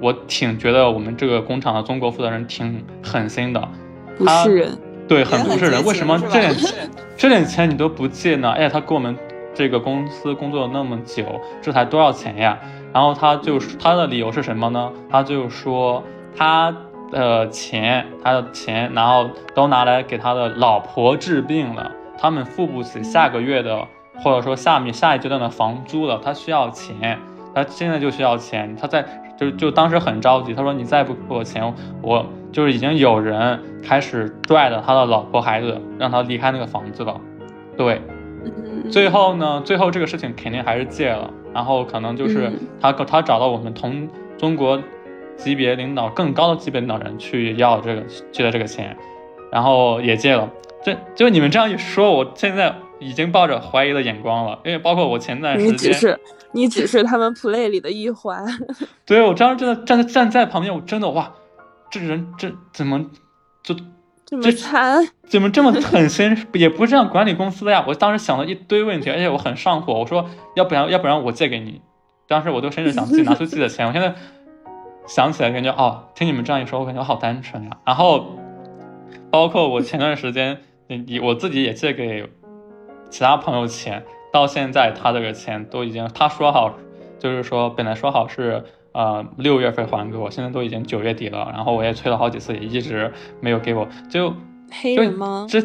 [0.00, 3.68] 我挺觉得我们这个工厂的中国负责人挺狠心的，
[4.18, 5.82] 不是人，对，很不是人。
[5.84, 6.54] 为什么这点
[7.16, 8.50] 这点钱你都不借呢？
[8.50, 9.16] 哎，他给我们
[9.54, 11.24] 这个公司工作了那么久，
[11.62, 12.58] 这才多少钱呀？
[12.92, 14.92] 然后他就他的理由是什么呢？
[15.08, 16.02] 他就说
[16.36, 16.74] 他
[17.10, 21.90] 的钱，他的钱，然后都拿来给他的老婆治病了。
[22.20, 23.86] 他们付不起下个月的，
[24.22, 27.18] 或者说下面下一阶段的房租了，他需要钱，
[27.54, 29.02] 他现在就需要钱，他在
[29.38, 37.18] 就就当时很着急，他说你再不给我钱，我就是已经有人开始拽着他的老婆孩子让他离开那个房子了。
[37.78, 38.02] 对，
[38.90, 42.52] 最后呢，最后这个事情肯定还是借了，然后可能就是
[42.82, 44.06] 他他找到我们同
[44.36, 44.78] 中国
[45.38, 48.94] 级别领导更高的级别领导人去要这个借的这个钱，
[49.50, 50.46] 然后也借了。
[50.82, 56.20] 这就你们这样一说，我现在已经抱着怀疑的眼光了，因为包括我前段时间，你只是
[56.52, 58.46] 你只是他们 play 里的一环。
[59.04, 61.32] 对我当时真的站在站在旁边，我真的哇，
[61.90, 63.04] 这人这怎么
[63.62, 63.74] 就
[64.24, 65.06] 这么惨？
[65.28, 66.34] 怎么这么狠心？
[66.54, 67.84] 也不是这样管理公司的呀！
[67.86, 71.82] 我当时想了一堆问题，而且我很上火，我说要不然要不然我借给你。
[72.26, 73.86] 当时我都甚至想自己拿出自己的钱。
[73.86, 74.14] 我现在
[75.06, 77.70] 想起来感觉哦，听你们这样一说，我感觉我好单纯呀。
[77.84, 78.38] 然后
[79.30, 80.62] 包括我前段时间。
[80.96, 82.28] 你我自己也借给
[83.08, 86.74] 其他朋友钱，到现在他这个钱都已经他说好，
[87.18, 93.88] 就是说本来说好是呃六月份还给我，现在都已经九月底了，然后我也催了好几次，也一直没有给我。
[94.08, 94.34] 就
[94.70, 95.46] 黑人吗？
[95.48, 95.60] 这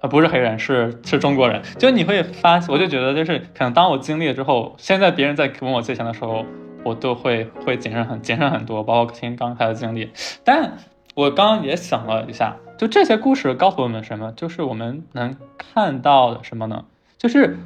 [0.00, 1.62] 呃不是黑人，是是中国人。
[1.78, 6.44] 就你会发，我就觉得就是可能当我经历了之后，现在别人在问我借钱的时候，
[6.84, 10.10] 我都会会谨慎很谨慎很多，包括听刚才的经历。
[10.44, 10.78] 但
[11.16, 12.56] 我刚刚也想了一下。
[12.76, 14.32] 就这些故事告诉我们什么？
[14.32, 16.84] 就是我们能看到的什么呢？
[17.16, 17.56] 就是，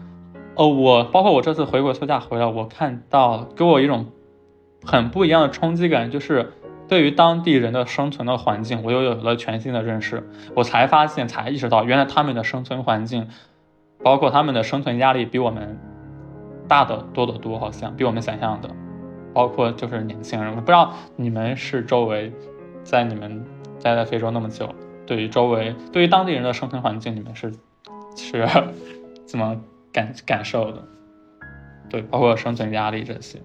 [0.55, 4.07] 呃，我包括我这次回国休假回来，我看到给我一种
[4.85, 6.53] 很不一样的冲击感，就是
[6.87, 10.31] 对于当地人的生存的环境，我又有了全新的认识。
[10.55, 13.27] 我才发现，才意识到，原来他们的生存环境，
[14.05, 15.77] 包括他们的生存压力，比我们
[16.69, 18.71] 大的多得多，好像比我们想象的。
[19.33, 22.33] 包括就是年轻人，我不知道你们是周围，
[22.85, 23.45] 在你们
[23.83, 24.69] 待在非洲那么久。
[25.07, 27.53] 对于周围，对于当地人的生存环境，你们是
[28.15, 28.49] 是
[29.27, 29.61] 怎么
[29.93, 30.85] 感感受的？
[31.89, 33.41] 对，包括生存压力这些。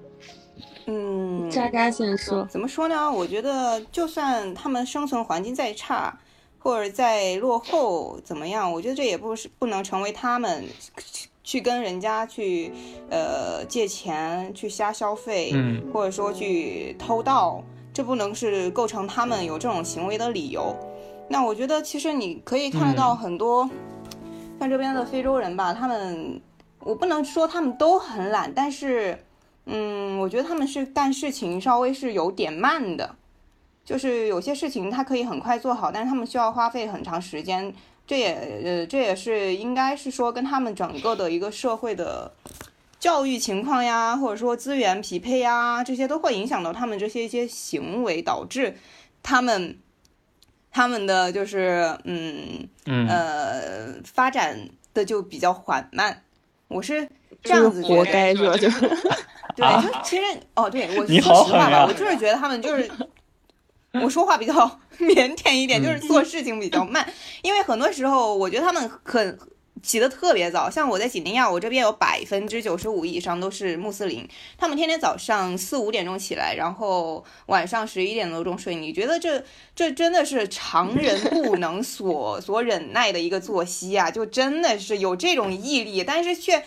[0.86, 3.12] 嗯，渣渣先说，怎么说呢？
[3.12, 6.20] 我觉得，就算他们生存环境再差，
[6.60, 8.72] 或者再落后，怎么样？
[8.72, 10.64] 我觉得这也不是不能成为他们
[11.44, 12.72] 去跟人家去
[13.10, 17.64] 呃借钱、去瞎消费，嗯，或者说去偷盗，
[17.96, 20.76] 这不能是构成他们有这种行为的理由。
[21.30, 23.70] 那我觉得，其实你可以看得到很多，
[24.60, 26.42] 像这边的非洲人吧，他们，
[26.80, 29.18] 我不能说他们都很懒，但是，
[29.66, 33.16] 嗯，我觉得他们是干事情稍微是有点慢的，
[33.86, 37.74] 就是有些事情他可以很快做好，但是他们需要花费很长时间，
[38.06, 42.30] 这也，呃，这也是应该是说跟他们整个的一个社会的
[43.06, 48.76] 教育情况呀，或者说资源匹配呀，这些都会影响到他们这些一些行为，导致
[49.22, 49.78] 他们。
[50.78, 56.24] 他们的就是嗯呃发展的就比较缓慢，
[56.68, 57.08] 我是
[57.42, 58.58] 这样子活该是吧？
[58.58, 58.68] 就
[59.56, 62.92] 对，就其实哦，对我说实话吧，我就是觉得他们就是
[63.94, 64.54] 我说话比较
[65.00, 67.08] 腼腆一点，就是做事情比较慢，
[67.42, 69.40] 因为很多时候我觉得他们很。
[69.86, 78.76] 起得特别早，像我在几内亚，我这边有百分之九十五以上都是穆斯林，他们天天早上四五点钟起来，然后晚上十一点多钟睡。
[78.76, 79.44] 你觉得这
[79.76, 84.10] 这真的是常人不能所 所忍耐的一个作息啊？
[84.10, 86.64] 就真的是有这种毅力，但是却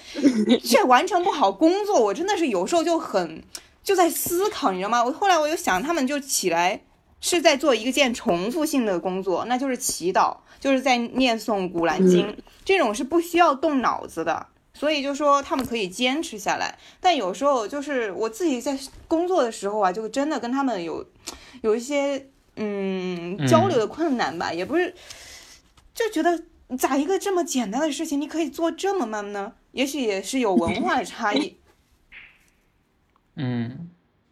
[0.63, 2.01] 却完成不好工作。
[2.01, 3.43] 我真的是有时候就很
[3.83, 5.03] 就在思考，你知道吗？
[5.03, 6.81] 我后来我又想，他们就起来
[7.21, 10.37] 是在做一件重复性的工作，那就是祈祷。
[10.61, 12.27] 就是在念诵《古兰经》，
[12.65, 16.77] 这种是不需要动脑子的，所以就说他们可以坚持下来。
[16.99, 18.77] 但有时候就是我自己在
[19.07, 21.09] 工作的时候啊，就真的跟他们有
[21.63, 22.27] 有一些
[22.57, 24.93] 嗯交流的困难吧，也不是
[25.95, 26.43] 就觉得
[26.77, 29.53] 咋一个这么简单的事情，你可以做这么慢呢？
[29.71, 31.57] 也许也是有文化的差异。
[33.37, 33.91] 嗯，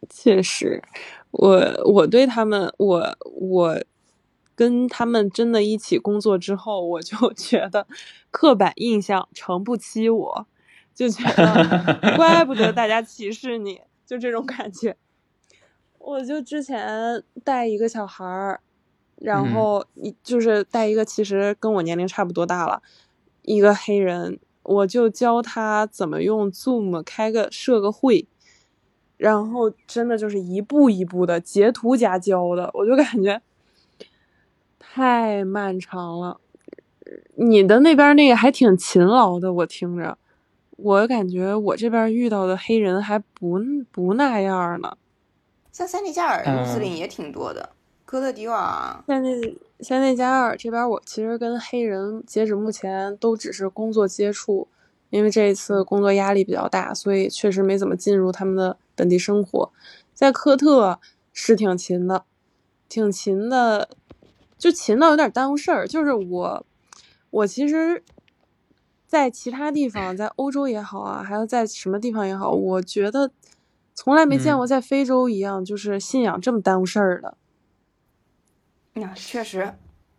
[0.09, 0.83] 确实，
[1.31, 3.79] 我我对他们，我我。
[4.57, 7.85] 跟他们真的一起工作之后，我就 觉得
[8.31, 10.47] 刻板印象承不欺我，
[10.95, 14.97] 就觉得 怪不得大家歧视你，就这种感觉。
[15.99, 18.59] 我就之前带一个小孩儿，
[19.17, 22.81] 然后一就是带一个其实跟我年龄差不多大了，
[23.43, 28.27] 一个黑人，我就教他怎么用 Zoom 开个设个会，
[29.17, 33.41] 然后真的就是一步一步的截图加教的，我就感觉。
[34.79, 36.39] 太漫长了，
[37.35, 40.17] 你的那边那个还挺勤劳的，我听着，
[40.71, 43.59] 我感觉我这边遇到的黑人还不
[43.91, 44.97] 不那样呢。
[45.71, 47.69] 像塞内加尔穆斯林也挺多的，
[48.05, 49.03] 哥特迪瓦。
[49.05, 54.67] 塞内塞内加尔这边，我其实跟黑人截止目前都只是工作接触，
[55.09, 59.71] 因为这一次工作压力比较大，所以确实没怎么进入他们的本地生活。
[60.13, 60.99] 在科特
[61.31, 62.25] 是挺勤的。
[62.89, 63.89] 挺勤的，
[64.57, 65.85] 就勤到有点耽误事儿。
[65.85, 66.65] 就是我，
[67.29, 68.01] 我其实，
[69.05, 73.29] 在其他地方，在欧洲也好啊，还有在什么地方也好，我觉得
[73.93, 77.35] 从来没见过在非洲一样，就是信仰这么耽误事儿的。
[78.93, 79.73] 呀，确实，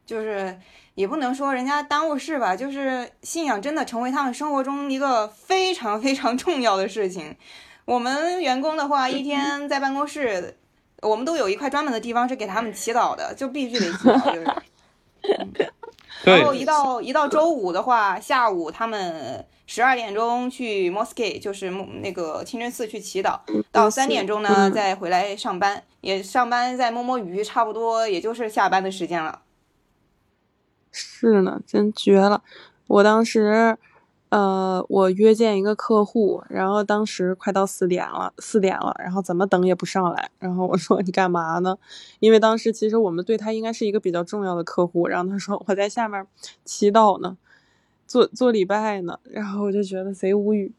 [0.09, 0.59] 就是
[0.95, 7.37] 也不能说人家耽误事吧，就是信仰真的成为他们生活中一个非常非常重要的事情。
[7.85, 10.57] 我们员工的话，一天在办公室，
[11.03, 14.47] 我们都有一块专门的地方是给他们祈祷的，就必须得祈祷，就是。
[16.25, 21.71] 然后一到一到周五的话，下午他们十二点钟去 mosque，就是
[22.03, 23.39] 那个清真寺去祈祷，
[23.71, 29.43] 到三点钟呢再回来上班，也上班再摸摸鱼，差不多也就是下班的时间了。
[30.99, 32.43] 是呢，真绝了！
[32.89, 33.79] 我当时。
[34.31, 41.79] 呃，我约见一个客户，然后当时快到四点了，四点了，然后怎么等也不上来，然后我说你干嘛呢？
[42.21, 46.27] 因为当时其实我们对他应该是一个比较重要的客户，然后他说我在下面
[46.63, 47.39] 祈祷呢，
[48.07, 50.75] 做做礼拜呢，然后我就觉得贼无语。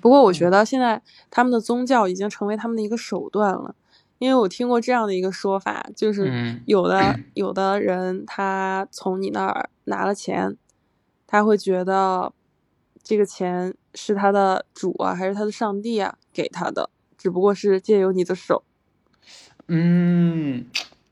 [0.00, 3.76] 不过我觉得现在他们的宗教已经成为他们的一个手段了，
[4.20, 10.56] 因为我听过这样的一个说法，就是有的 有的人他从你那儿拿了钱。
[11.26, 12.32] 他会觉得
[13.04, 16.90] 这个钱是他的主啊，还是他的上帝啊给他的？
[17.16, 18.64] 只不过是借由你的手。
[19.68, 20.66] 嗯，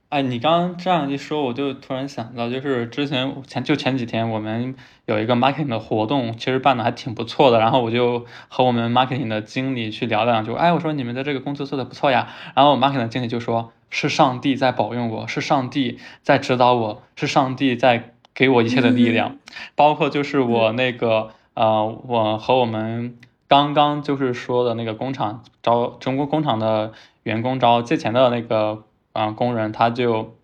[0.08, 7.58] 哎，你刚刚这样一说，我就突然想到，就是之前前就前几天我们有一个 marketing 的活动，其实办的还挺不错的。
[7.58, 12.28] 然后我就和我们 marketing 的经理去聊了两句，哎，我说你们的这个工作做的不错呀。
[12.54, 19.36] 然后 marketing 的经理就说：“是上帝在保佑我，是上帝在指导我，是上帝在。”给我一切的力量，
[19.74, 23.18] 包括就是我那个呃，我和我们
[23.48, 26.92] 刚刚就是说的那个工厂招中国工厂的
[27.24, 30.36] 员工招借钱的那个啊工人，他就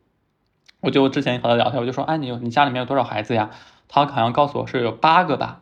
[0.80, 3.50] 我就之前和他聊天，我就说，哎，你你家里面有多少孩子呀？
[3.88, 5.60] 他好像告诉我是有八个吧。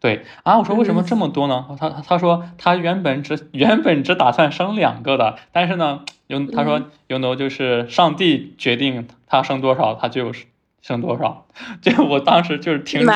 [0.00, 1.66] 对啊，我说为什么这么多呢？
[1.78, 10.46] 他他说他原本只 原本只打算生两个的，但是呢，有他说有呢就是上帝决定他生多少，他就是。
[10.82, 11.46] 生多少？
[11.82, 13.12] 就我当时就是听着，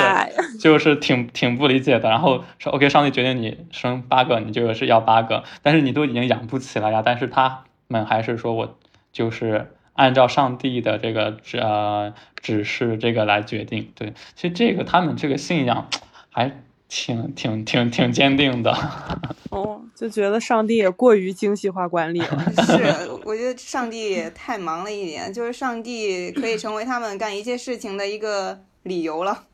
[0.58, 2.10] 就是挺挺不理解的。
[2.10, 7.00] 然后说，OK，上帝决定你生八个，你就是要八个，但是你都已经养不起了呀。
[7.04, 8.76] 但是他们还是说我
[9.12, 13.92] 就是按照上帝的这个指呃指示这个来决定。
[13.94, 15.88] 对，其实这个他们这个信仰
[16.30, 16.62] 还。
[16.92, 18.76] 挺挺挺挺坚定的，
[19.52, 22.44] 哦，就觉得上帝也过于精细化管理了。
[22.66, 29.44] 是，我觉得上帝太忙了一点，就是上帝可以成为他们干一切事情的一个理由了。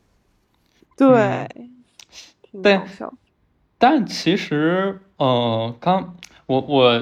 [0.96, 1.46] 对，
[2.62, 2.80] 对，
[3.76, 6.16] 但其实，呃，刚
[6.46, 6.98] 我我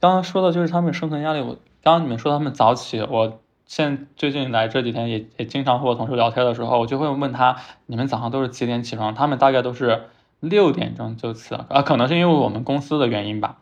[0.00, 1.40] 刚刚说的就是他们生存压力。
[1.40, 3.40] 我刚刚你们说他们早起，我。
[3.64, 9.14] 现最近来这几天也也经常和我同事聊天的时候，我就会问他，你们早上都是几点起床？
[9.14, 10.08] 他们大概都是
[10.40, 13.56] 六点钟就起了，啊，可能是因为我们公司的原因吧，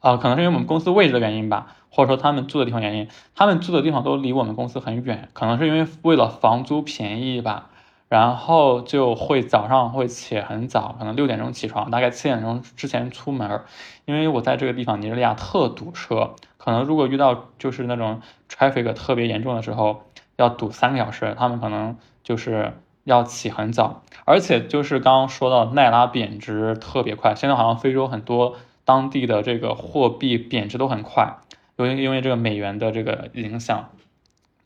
[0.00, 7.70] 啊，可能是因为我们公司位置的原因吧，或者说他们住的地方原因，他们住的地方都离我们公司很远，可能是因为为了房租便宜吧。
[8.10, 13.62] 然后就会早上会起很早，可能六点钟起床，大概七点钟之前出门。
[14.04, 16.34] 因为我在这个地方尼日利亚特堵车，
[16.64, 20.04] 可能如果遇到就是那种 traffic 特别严重的时候，
[20.36, 22.72] 要堵三个小时，他们可能就是
[23.04, 24.02] 要起很早。
[24.24, 31.36] 而且就是刚刚说到奈拉贬值特别快，现在好像非洲很多当地的这个货币贬值都很快，
[31.76, 33.90] 因为因为这个美元的这个影响，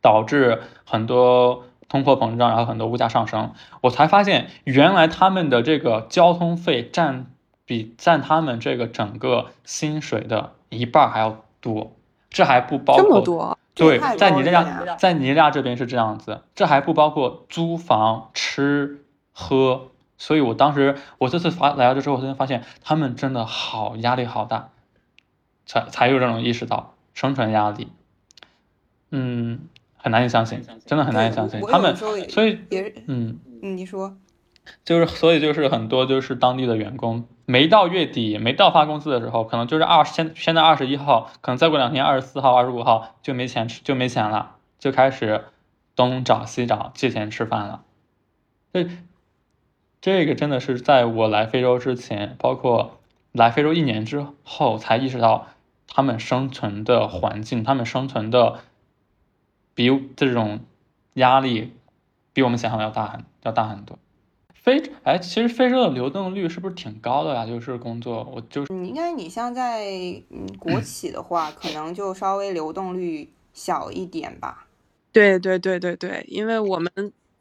[0.01, 1.65] 导致很多。
[1.91, 7.29] 通货膨胀，然后很多物价上升，我才发现原来他们的这个交通费占
[7.65, 11.97] 比占他们这个整个薪水的一半还要多，
[12.31, 24.71] 这还不包括这么多，对，在尼日利亚，在尼日利亚这边是这样子，这还不包括租房、吃喝，所以我当时我这次发来了之后，我才发现他们真的好压力好大，
[25.67, 27.89] 才才有这种意识到生存压力，
[29.11, 29.61] 嗯。
[30.01, 31.61] 很难以相信，真的很难以相信。
[31.61, 34.17] 他们所以也，嗯，你说，
[34.85, 45.47] 就是所以就是很多就是当地的员工，没到月底，没到发工资的时候，可能就是二现现在二十一号，可能再过两天二十四号、二十五号就没钱吃，就没钱了，就开始
[45.97, 47.83] 东找西找借钱吃饭了。
[48.75, 48.87] 这
[50.03, 52.99] 这个真的是在我来非洲之前，包括
[53.33, 55.47] 来非洲一年之后，才意识到
[55.87, 58.59] 他们生存的环境，他们生存的。
[59.75, 60.59] 比这种
[61.15, 61.73] 压力
[62.33, 63.97] 比我们想象的要大很要大很多。
[64.63, 67.47] 非哎，其实非洲的流动率是不是挺高的呀？
[67.47, 69.85] 就是工作，我就是你，应该你像在
[70.31, 74.67] 嗯国 企的话，可能就稍微流动率小一点吧。
[75.13, 76.91] 对对对对对，因为我们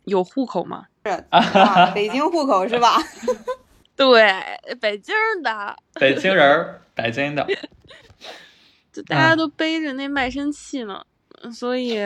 [0.05, 0.85] 有户口嘛。
[1.05, 2.97] 是啊，北京户口是吧？
[3.95, 4.31] 对，
[4.79, 7.45] 北京的，北京人儿，北京的，
[8.93, 11.03] 就大家都背着那卖身契呢，
[11.51, 11.97] 所以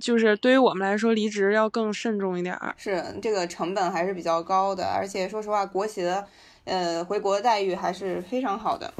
[0.00, 2.74] 就是对于我们来说，离职要更慎重一点儿。
[2.76, 6.26] 是这个成本还是比较高的，而且说实话，国企的
[6.64, 8.92] 呃回国的待遇还是非常好的。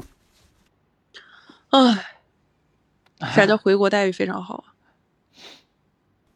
[1.69, 2.15] 唉，
[3.33, 4.73] 啥叫回国待遇非常好啊？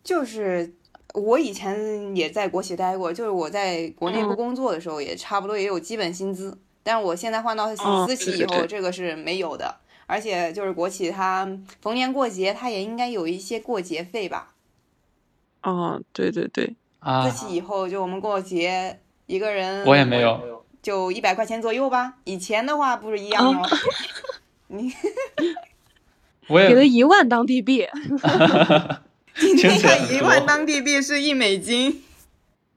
[0.03, 0.73] 就是
[1.13, 6.57] 我以前也在国企待过，就是我在国内部嗯工作的时候，也差不多也有基本薪资。
[6.83, 9.77] 但是我现在换到嗯私企以后，对对对这个是没有的。
[10.09, 11.47] 而且就是国企，它
[11.81, 14.55] 逢年过节，它也应该有一些过节费吧？
[15.61, 22.15] 哦，对对对，啊私，企以后，就我们过节一个人我也没有，就一百块钱左右吧。
[22.23, 23.61] 以前的话不是一样吗？
[24.69, 24.91] 你
[26.47, 27.87] 我也给了一万当地币。
[29.35, 32.03] 今听起来天一万当地币是一美金。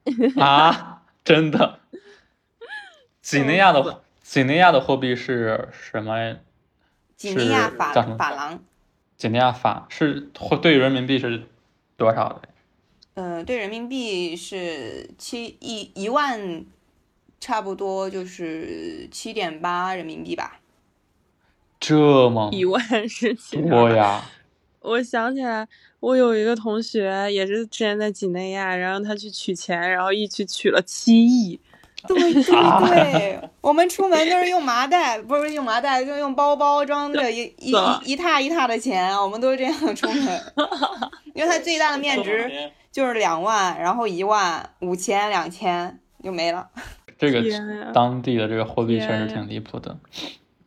[0.37, 1.79] 啊，真的。
[3.23, 6.37] 几内亚的几内亚的货币是什么？
[7.15, 8.63] 几内亚法法郎，
[9.17, 11.43] 几内亚法是或对人民币是
[11.95, 12.49] 多少的？
[13.13, 16.65] 呃，对人民币是七一一万，
[17.39, 20.59] 差不多就是七点八人民币吧。
[21.79, 24.23] 这么一万是七多呀？
[24.79, 25.67] 我想起来，
[25.99, 31.59] 我有一个同学也是之前在几内亚，然后他去取钱，然后一取取了七亿。
[32.07, 40.41] 对 对对， 我们出门都是用麻袋，不是用麻袋，就是用包包装着一 一一一沓一沓的钱，我们都是这样出门。
[41.33, 46.69] 因为它最大的面值就是两万，然后一万、五千、两千就没了。
[47.17, 47.41] 这个
[47.93, 49.97] 当地的这个货币确实挺离谱的。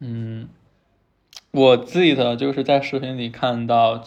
[0.01, 0.49] 嗯，
[1.51, 4.03] 我记得就是在视频里看到，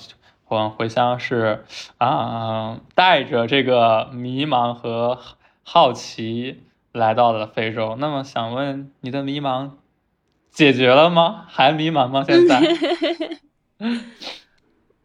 [0.48, 1.64] 我回乡是
[2.00, 5.20] 啊，带着这个迷茫和
[5.64, 7.96] 好奇来到了非洲。
[8.00, 9.72] 那么想问你的迷茫
[10.52, 11.46] 解决了吗？
[11.48, 12.24] 还迷茫吗？
[12.28, 12.62] 现在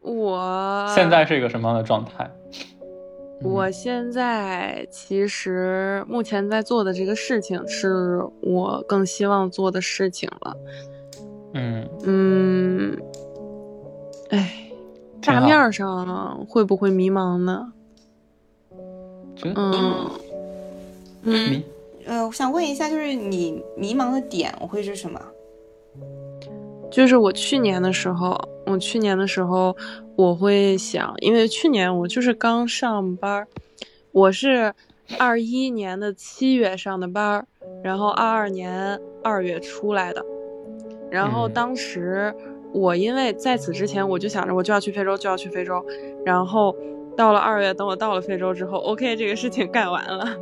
[0.00, 2.30] 我现在是一个什么样的状态？
[3.42, 10.56] 我现在其实目前在做的这个事情，是我更希望做的事情了。
[11.52, 12.98] 嗯，嗯，
[14.30, 14.70] 哎，
[15.20, 17.72] 大面儿上会不会迷茫呢？
[19.42, 20.10] 嗯
[21.24, 21.64] 嗯，迷
[22.06, 25.20] 呃，我想问一下，就是你迷茫的点会是什么？
[26.90, 29.76] 就是我去年的时候，我去年的时候，
[30.16, 33.48] 我会想，因为去年我就是刚上班儿，
[34.12, 34.72] 我是
[35.18, 37.46] 二一年的七月上的班儿，
[37.82, 40.24] 然后二二年二月出来的，
[41.10, 41.52] 然后嗯。
[41.52, 42.32] 当时
[42.72, 45.84] 我因为在此之前我就想着我就要去非洲，就要去非洲，
[46.24, 46.76] 然后
[47.16, 50.36] 到了二月，等我到了非洲之后，OK，这个事情干完了，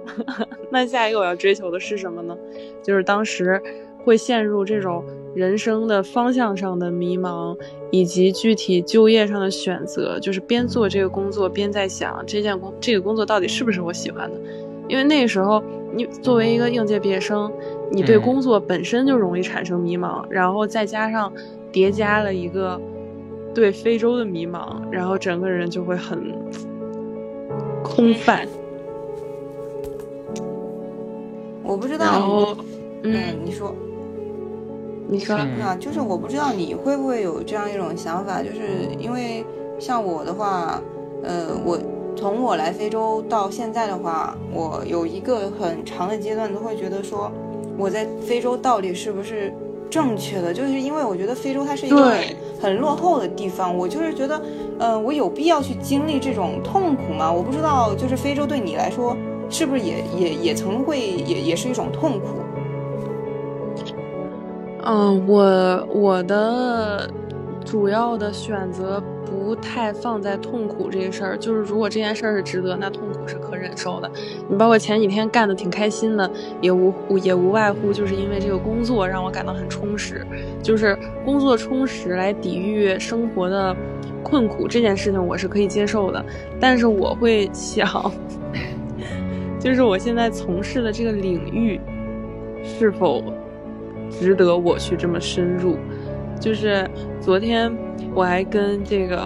[0.73, 2.35] 那下一个我要追求的是什么呢？
[2.83, 3.61] 就是当时
[4.03, 5.05] 会陷入这种
[5.35, 7.57] 人生的方向上的迷茫，
[7.91, 14.41] 以及具体就业上的选择，就是边做这个工作边在想这件工这个工作到底是不是我喜欢的。
[14.89, 15.63] 因为那个时候，
[15.95, 17.53] 你作为一个应届毕业生，
[17.91, 21.33] 你对嗯工作本身就容易产生迷茫，然后再加上
[21.71, 22.81] 叠加了一个
[23.55, 26.35] 对非洲的迷茫，然后整个人就会很
[27.85, 28.49] 空泛。
[31.73, 32.05] 我不知道。
[32.05, 32.57] 然后，
[33.03, 33.75] 嗯嗯，，你说。
[35.09, 39.45] 你说，嗯啊，就是我不知道你会不会有这样一种想法，就是因为
[39.79, 40.81] 像我的话，
[41.23, 41.79] 呃，我
[42.17, 47.31] 从我来非洲到现在的话，我有一个很长的阶段都会觉得说，
[47.77, 49.53] 我在非洲到底是不是
[49.91, 50.55] 正确的？
[50.55, 52.15] 就是因为我觉得非洲它是一个
[52.59, 54.41] 很落后的地方，我就是觉得，
[54.79, 57.31] 呃，我有必要去经历这种痛苦吗？
[57.31, 59.15] 我不知道，就是非洲对你来说
[59.53, 62.27] 是不是也也也曾会也也是一种痛苦？
[64.85, 67.09] 嗯，我我的
[67.65, 74.11] 主要的选择不太放在痛苦这事儿，就是如果这件事儿是值得，那痛苦是可忍受的。
[74.49, 76.29] 你包括前几天干的挺开心的，
[76.61, 80.27] 也无也无外乎就是因为这个工作让我感到很充实，
[80.63, 83.77] 就是工作充实来抵御生活的
[84.25, 86.25] 困苦这件事情我是可以接受的，
[86.59, 88.11] 但是我会想，
[89.63, 91.81] 就是我现在从事的这个领域
[92.65, 93.23] 是否
[94.11, 95.79] 值得我去这么深入。
[96.41, 96.91] 就是
[97.21, 97.73] 昨天
[98.13, 99.17] 我还跟这个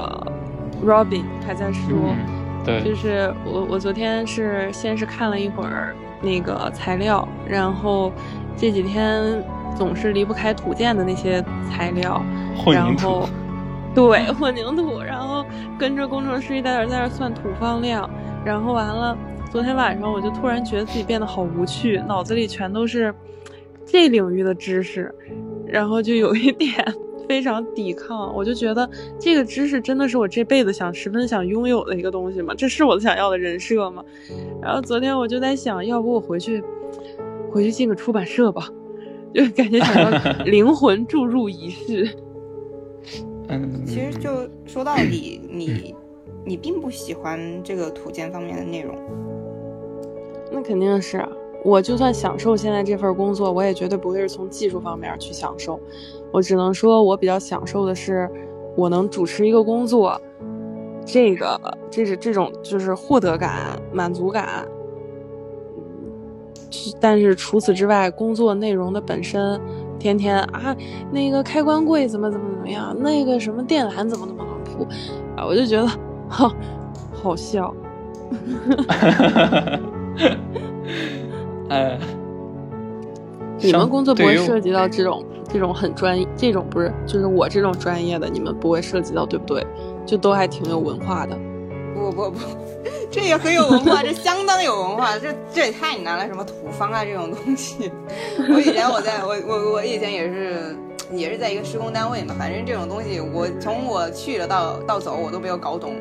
[0.84, 2.16] Robin 还在说，嗯
[2.62, 8.12] 对，就是我我昨天是先是看了一会儿那个材料，然后
[8.58, 9.42] 这几天
[9.74, 12.22] 总是离不开土建的那些材料，
[12.70, 13.26] 然后
[13.94, 15.46] 对混凝土，然后
[15.78, 18.10] 跟着工程师一点点在那算土方量，
[18.44, 19.16] 然后完了，
[19.56, 23.14] 昨天晚上我就突然觉得自己变得好无趣，脑子里全都是
[23.86, 25.10] 这领域的知识，
[25.66, 26.70] 然后就有一点。
[27.26, 28.86] 非常抵抗，我就觉得
[29.18, 32.52] 这个知识真的是我这辈子想十分想拥有的一个东西吗？
[32.54, 34.04] 这是我想要的人设吗？
[34.60, 36.62] 然后昨天我就在想，要不我回去
[37.50, 38.68] 回去进个出版社吧，
[39.32, 42.10] 就感觉想要 灵魂注入仪式。
[43.48, 44.28] 嗯，其实就
[44.66, 45.94] 说到底，你
[46.44, 48.94] 你并不喜欢这个土建方面的内容。
[50.56, 51.22] 那肯定是，
[51.62, 55.78] 我就算享受现在这份工作，我也绝对不会是从技术方面去享受。
[56.32, 58.26] 我只能说，我比较享受的是，
[58.74, 60.18] 我能主持一个工作，
[61.04, 64.66] 这个这是这种就是获得感、满足感。
[66.98, 69.60] 但是除此之外，工作内容的本身，
[69.98, 70.74] 天天啊，
[71.12, 74.84] 那个开关柜怎么怎么怎么样，那个什么电缆怎么怎么怎么铺，
[75.36, 75.86] 啊，我就觉得，
[76.30, 76.50] 哈，
[77.12, 77.74] 好笑。
[78.88, 79.80] 哈哈哈哈哈
[81.70, 81.98] 哎，
[83.58, 85.24] 你们工作不会涉及到这种？
[85.48, 89.64] 这种很专，这种不是，就是我这种专业的，你们不会涉及到，对不对？
[90.04, 91.38] 就都还挺有文化的。
[91.94, 92.38] 不不不，
[93.10, 97.90] 这也很有文化，这相当有文化，这这也太难了，什么土方啊这种东西。
[98.52, 100.76] 我以前我在我我我以前也是
[101.12, 105.94] 也是在一个施工单位嘛，反正这种东西我从我去了到到走我都没有搞懂，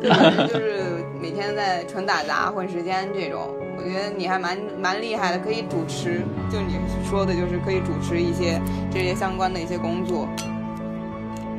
[0.48, 3.54] 就是每天在纯打杂混时间这种。
[3.76, 6.20] 我觉得你还蛮蛮厉害的，可以主持，
[6.50, 6.74] 就你
[7.08, 10.28] 说的，就是可以主持一些这些相关的一些工作。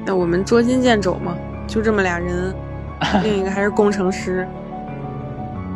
[0.06, 1.34] 那我们捉襟见肘嘛，
[1.66, 2.54] 就这么俩人，
[3.24, 4.46] 另一个还是工程师，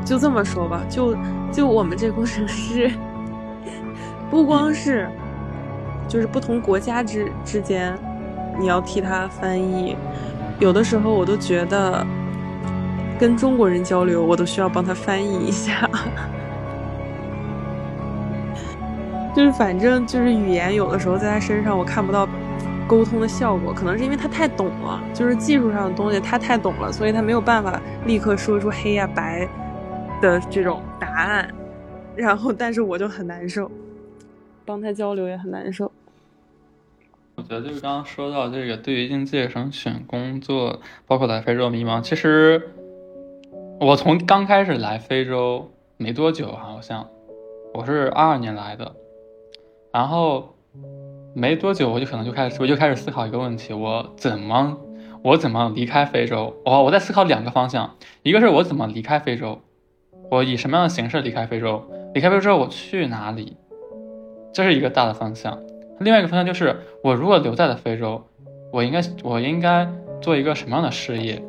[0.04, 1.16] 就这么说吧，就
[1.50, 2.92] 就我们这工程师，
[4.30, 5.10] 不光是
[6.10, 7.98] 就是不同国家之之间，
[8.60, 9.96] 你要替他翻译，
[10.60, 12.06] 有的时候我都觉得。
[13.24, 15.90] 跟中国人交流，我都需要帮他翻译一下。
[19.34, 22.28] 就是反正就是语言，有的时候在他身上我看不到
[22.86, 29.48] 沟通的效果，可能是因为他太懂了，就是技术上的东西他太懂了，所以他没有办法立刻说出黑呀白
[30.22, 31.50] 的这种答案。
[32.18, 33.72] 然后，但是我就很难受，
[34.66, 35.90] 帮他交流也很难受。
[37.36, 42.62] 我觉得就是刚刚说到这个，对于应届生选工作，包括在非洲迷茫，其实。
[43.84, 47.06] 我从刚开始来非洲没多久，好像
[47.74, 48.96] 我是二二年来的，
[49.92, 50.56] 然后
[51.34, 54.78] 没多久我就可能就开始我就开始思考一个问题：我怎么
[55.22, 56.56] 我怎么离开非洲？
[56.64, 59.60] 我我在思考两个方向，一个是我怎么离开非洲，
[60.32, 61.84] 我以什么样的形式离开非洲？
[62.14, 63.58] 离开非洲之后我去哪里？
[64.54, 65.62] 这是一个大的方向。
[66.00, 68.24] 另外一个方向就是我如果留在了非洲，
[68.72, 69.86] 我应该我应该
[70.22, 71.44] 做一个什么样的事业？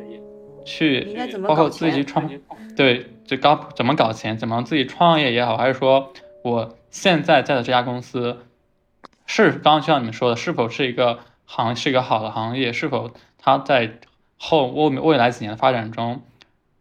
[0.65, 2.29] 去包括自己创，
[2.77, 6.12] 对，就搞怎么搞钱，怎么自己创业也好，还是说
[6.43, 8.39] 我现在在的这家公司
[9.27, 13.99] 是刚刚就像你们说的，是否是一个行是一个好的行业，是否它在
[14.39, 16.23] 后未未来几年的发展中，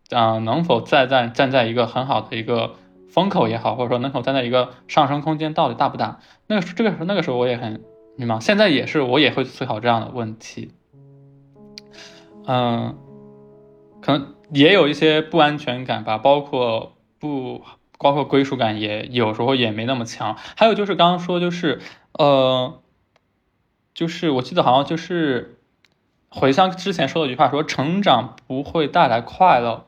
[0.10, 2.76] 嗯，能否再在站在一个很好的一个
[3.10, 6.20] 风口也好，或者说能否站在一个上升空间到底大不大？
[6.48, 7.84] 那个这个时候那个时候我也很
[8.16, 10.72] 迷茫，现在也是我也会思考这样的问题，
[12.48, 12.98] 嗯。
[14.04, 17.64] 可能也有一些不安全感吧，包括不
[17.98, 20.36] 包括归属感也有时候也没那么强。
[20.58, 21.82] 还有就是刚刚说就是，
[22.12, 22.82] 呃，
[23.94, 25.58] 就是我记得好像就是
[26.30, 29.86] 回想之前说的一句话，说成长不会带来快乐。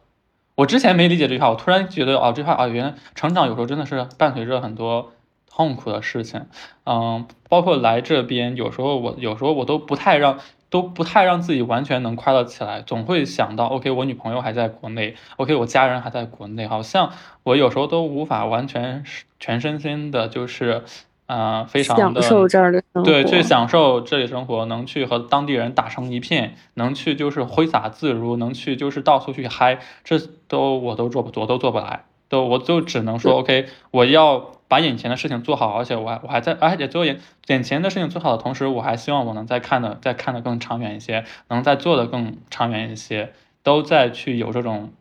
[0.55, 5.11] 我之前没理解这句话，我突然觉得哦，这句话啊，原来成长有时候真的是伴随着很多
[5.49, 6.47] 痛苦的事情。
[6.85, 10.39] 嗯，包括来这边，有时候我有时候我都不太让。
[10.69, 17.11] 都不太让自己完全能快乐起来，总会想到，OK，我女朋友还在国内，OK，我家人还在国内，好像
[17.43, 19.03] 我有时候都无法完全
[19.39, 20.83] 全身心的，就是，
[21.27, 34.54] 呃，非常的享受这儿的生活，对，去享受这里生活，能去和当地人打成一片，能去就是挥洒自如，能去就是到处去嗨，这都我都做不，我都做不来，都我就只能说，OK，我要。
[34.67, 44.91] 把眼前的事情做好，而且我还我还在，而且做眼眼前的事情做好的同时，我还希望我能再看的再看的更长远一些，能再做的更长远一些，都在去有这种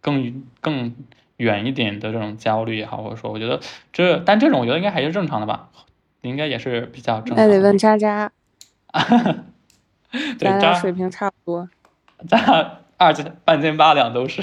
[0.00, 0.94] 更更
[1.36, 3.60] 远一点的这种焦虑也好，或者说我觉得
[3.92, 5.68] 这，但这种我觉得应该还是正常的吧，
[6.22, 7.36] 应该也是比较正常。
[7.36, 8.30] 那得问渣渣，
[10.10, 11.68] 对渣水平差不多。
[12.28, 14.40] 咱俩二斤半斤八两都是。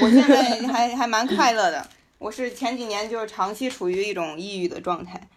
[0.00, 0.42] 我现在
[0.72, 1.84] 还还蛮快乐的，
[2.22, 5.28] 我是前几年就是长期处于一种抑郁的状态，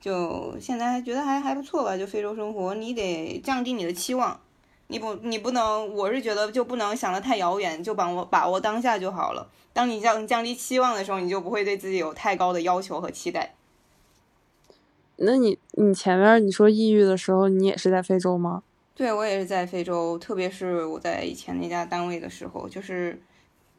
[0.00, 1.98] 就现在还觉得还还不错吧。
[1.98, 4.40] 就非洲生活，你得降低你的期望，
[4.86, 9.50] 你不你不能，我是觉得就不能想的太遥远，就把握把握当下就好了。
[9.74, 13.54] 当你降降低期望的时候，你就不会对自己有太高的要求和期待。
[15.16, 18.62] 那你你前面你说抑郁的时候，你也是在非洲吗？
[18.94, 23.20] 对，我也是在非洲，特别是我在以前那家单位的时候，就是。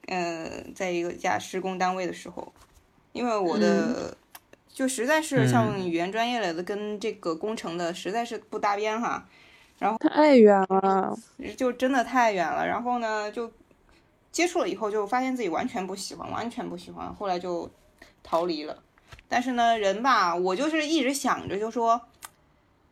[0.08, 2.52] 呃，在一个家施工单位的时候，
[3.12, 4.18] 因为我的
[4.68, 9.28] 就实在是像语言专业类的跟这个工程的实在是不搭边哈，
[9.80, 11.18] 然后太远了，
[11.56, 12.66] 就真的太远了。
[12.66, 13.52] 然后呢，就
[14.32, 17.70] 接触了以后，就发现自己完全不喜欢，完全不喜欢，后来就
[18.24, 18.78] 逃离了。
[19.28, 22.02] 但是呢，人吧，我就是一直想着，就说。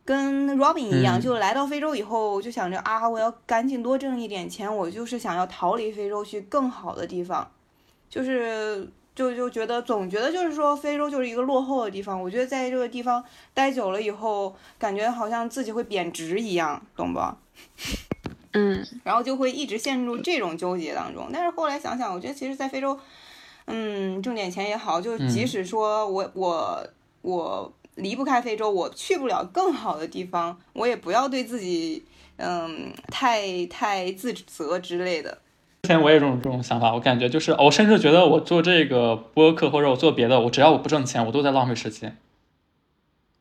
[0.10, 7.48] 跟 Robin 一样，就来到非洲以后，就想着啊，我要赶紧多挣一点钱，我就是想要逃离非洲去更好的地方，
[8.10, 17.20] 就是就就觉得总觉得就是说非洲就是一个落后的地方，我觉得在这个地方待久了以后，感觉好像自己会贬值一样，懂不？
[18.54, 21.30] 嗯，然后就会一直陷入这种纠结当中。
[21.32, 23.00] 但是后来想想，我觉得其实，在非洲，
[23.68, 26.88] 嗯，挣点钱也好，就即使说我我
[27.22, 27.72] 我。
[28.00, 32.04] 离不开非洲，我去不了更好的地方，我也不要对自己，
[32.38, 35.38] 嗯，太太自责之类的。
[35.84, 42.18] 之前我也有这种这种想法，我感觉就是，我甚至觉得我做这个播客或者我做别的，我只要我不挣钱，我都在浪费时间。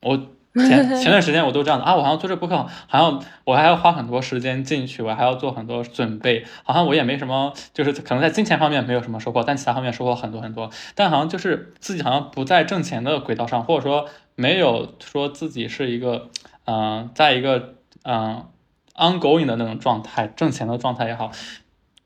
[0.01, 0.29] 我
[0.59, 2.57] 前 前段时间我都这样的啊，我好像做这播客，
[2.87, 10.71] 好像我还要花很多时间进去，我还要做很多准备，好像我也没什么，就是可能在金钱方面没有什么收获，但其他方面收获很多很多。
[10.95, 14.07] 但好像就是自己好像不在挣钱的轨道上，或者说。
[14.41, 16.29] 没有说自己是一个，
[16.65, 18.47] 嗯，在一个嗯
[18.95, 21.33] ongoing 的那种状态，挣钱的状态也好，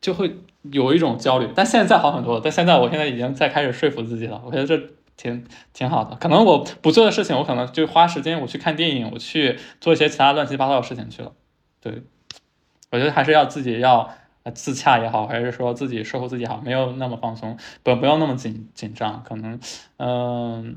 [0.01, 1.47] 就会有一种焦虑。
[1.55, 4.41] 但现在好很多，但现在我现在已经在开始说服自己了。
[4.47, 4.83] 我觉得这
[5.17, 6.17] 挺挺好的。
[6.17, 11.33] 可能我不做的事情，我可能就花时间我去看电影，我去做一些其他乱七八糟的事情去了。
[11.81, 12.03] 对，
[12.91, 14.11] 我觉得还是要自己要
[14.55, 19.23] 自洽也好，还是说自己说服自己好，没有那么放松，不不要那么紧紧张。
[19.25, 19.59] 可能
[19.99, 20.77] 嗯。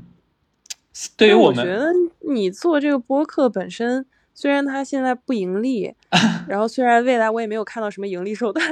[1.18, 1.92] 对于我们我觉得
[2.32, 5.94] 你做这个播客本身，虽然它现在不盈利，
[6.48, 8.66] 然后虽然未来我也没有看到什么盈利手段，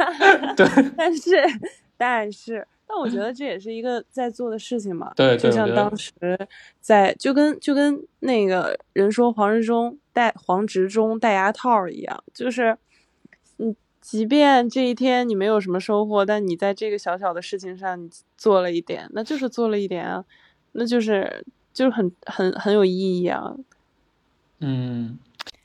[0.57, 1.33] 对，但是
[1.99, 5.13] 但是，但我觉得这也是一个在做的事情嘛。
[5.15, 6.13] 对，就像当时
[6.81, 12.77] 在就跟就跟那个人说黄执中戴黄执中戴牙套一样，就是
[13.57, 20.25] 你即便这一天你没有什么收获，但你在这个小小的事情上你做了一点，那就是做了一点啊，
[20.73, 21.45] 那就是。
[21.75, 23.53] 就是很很很有意义啊，
[24.61, 25.19] 嗯，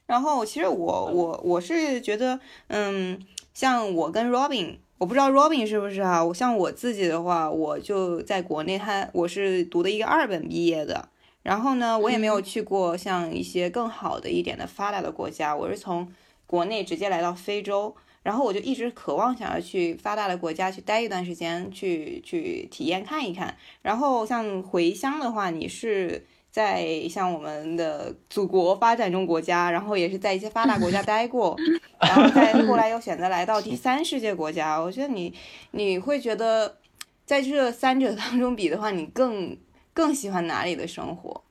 [0.07, 3.19] 然后其实我我我是觉得，嗯，
[3.53, 6.21] 像我跟 Robin，我不知道 Robin 是不是啊？
[6.21, 11.07] 我像我自己的话，我就在国内，他我是读的一个二本毕业的，
[11.41, 16.13] 然后呢，我也没有去过像一些更好的一点的发达的国家，我是从
[16.45, 17.95] 国内直接来到非洲。
[18.21, 23.55] 然后我就一直渴望想要去发达的国家去待一段时间，去去体验看一看。
[23.81, 26.25] 然后像回乡的话，你是
[26.59, 31.55] 在像我们的祖国发展中国家，然后也是在一些发达国家待过，
[32.01, 34.77] 然后再后来又选择来到第三世界国家。
[34.77, 35.33] 我觉得你
[35.71, 36.75] 你会觉得
[37.23, 39.55] 在这三者当中比的话，你更
[39.93, 41.41] 更喜欢哪里的生活？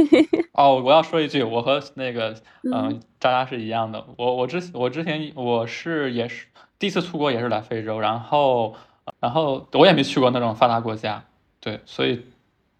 [0.56, 4.02] 哦，我要说一句，我和那个嗯渣渣是一样的。
[4.16, 6.46] 我我之我之前我是也是
[6.78, 8.74] 第一次出国也是来非洲，然后
[9.20, 11.22] 然后我也没去过那种发达国家，
[11.60, 12.24] 对，所以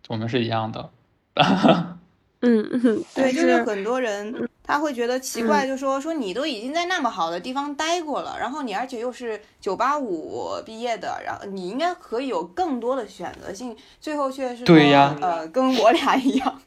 [0.09, 0.89] 我们是一样的。
[2.47, 16.61] 嗯嗯，对，就是很多人他会觉得奇怪，就说说你都已经在那么好的地方待过了，然后你而且又是九八五毕业的，然后你应该可以有更多的选择性，最后却是对呀，呃，跟我俩一样。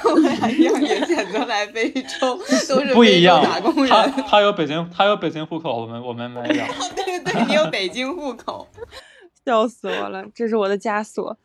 [0.00, 2.38] 跟我俩一样，也选择来非洲，
[2.70, 3.42] 都是不一样。
[3.42, 3.88] 打工人。
[3.88, 6.64] 他他有北京，他有北京户口，我们我们没有。
[6.94, 8.68] 对对对，你有北京户口，
[9.44, 10.24] 笑死我了！
[10.32, 11.36] 这是我的枷锁。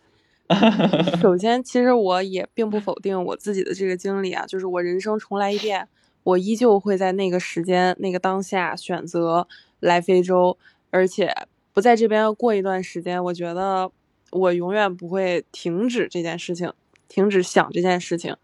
[1.22, 5.88] 首先，其实我也并不否定我自己的这个经历啊，就是我人生重来一遍，
[6.24, 9.48] 我依旧会在那个时间、那个当下选择
[9.80, 10.58] 来非洲，
[10.90, 11.34] 而且
[11.74, 13.92] 不在这边过一段时间，我觉得
[14.32, 16.72] 我永远不会停止这件事情。
[17.08, 18.38] 停止想这件事情，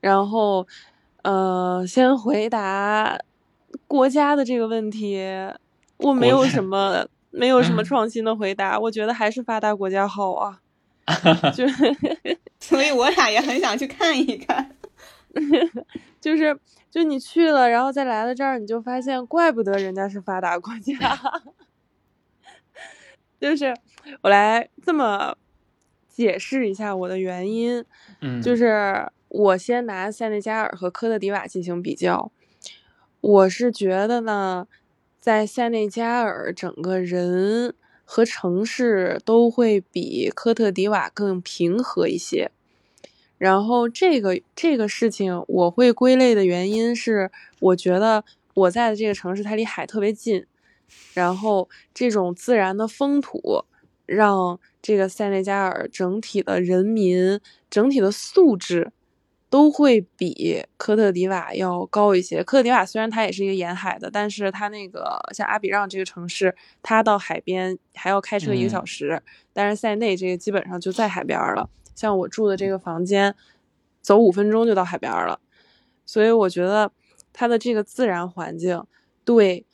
[0.00, 0.66] 然后，
[1.24, 3.18] 呃，先回答
[3.86, 5.20] 国家的这个问题。
[5.98, 8.80] 我没有什么，没有什么创新的回答。
[8.80, 10.60] 我觉得还是发达国家好啊。
[11.54, 11.64] 就，
[12.58, 14.76] 所以我俩也很想去看一看。
[16.20, 16.58] 就是，
[16.90, 20.94] 就你去了，然后再来了这儿，你就发现，怪不得人家是发达国家。
[23.38, 23.74] 就是
[24.22, 25.36] 我来这么
[26.08, 27.84] 解释一下我的原因，
[28.22, 32.32] 嗯，就是我先拿塞内加尔和科特迪瓦进行比较，
[33.20, 34.66] 我是觉得呢，
[35.20, 37.74] 在塞内加尔整个人
[38.06, 42.50] 和城市都会比科特迪瓦更平和一些。
[43.36, 47.30] 然后这个这个事情我会归类的原因是，
[47.60, 50.46] 我觉得我在的这个城市它离海特别近，
[51.12, 53.66] 然后这种自然的风土
[54.06, 57.38] 让这个塞内加尔整体的人民
[57.68, 58.90] 整体的素质
[59.48, 62.42] 都会比科特迪瓦要高一些。
[62.42, 69.22] 科特迪瓦虽然它也是一个沿海的，但是它那个像阿比让这个城市，它到海边还要开车一个小时，
[69.52, 71.70] 但是塞内这个基本上就在海边了。
[71.94, 73.34] 像我住的这个房间，
[74.02, 75.40] 走五分钟就到海边了，
[76.04, 76.92] 所以我觉得
[77.32, 78.84] 它的这个自然环境
[79.24, 79.64] 对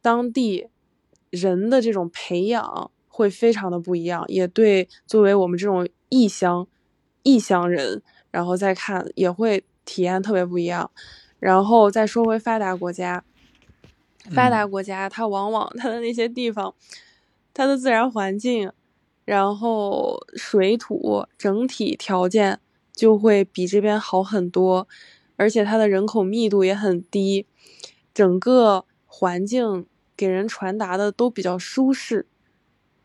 [0.00, 0.68] 当地
[1.30, 6.68] 人的这种培养会非常的不一样，也对作为我们这种异乡
[7.24, 8.02] 异乡人，
[8.32, 10.90] 然后再看也会体验特别不一样。
[11.38, 13.22] 然后再说回发达国家，
[14.34, 16.74] 发达国家它往往它的那些地方，
[17.54, 18.72] 它的自然环境。
[19.24, 22.58] 然后水土整体条件
[22.92, 24.88] 就会比这边好很多，
[25.36, 27.46] 而且它的人口密度也很低，
[28.12, 32.26] 整个环境给人传达的都比较舒适。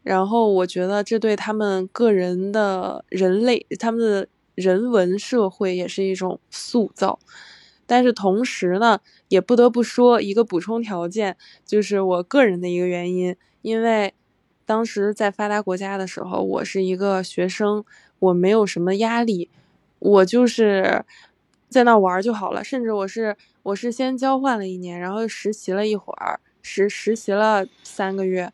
[0.01, 7.17] 然后我觉得这对他们个人的人类，他们的人文社会也是一种塑造。
[7.85, 8.99] 但是同时呢，
[9.29, 14.13] 也不得不说一个补充条件，就是我个人的一个原因，因为。
[14.67, 17.85] 当时在发达国家的时候，我是一个学生，
[18.19, 19.49] 我没有什么压力，
[19.97, 21.05] 我就是
[21.69, 22.61] 在那玩就好了。
[22.61, 28.51] 甚至我是我是先交换了一年，然后实习了一会儿，实实习了三个月，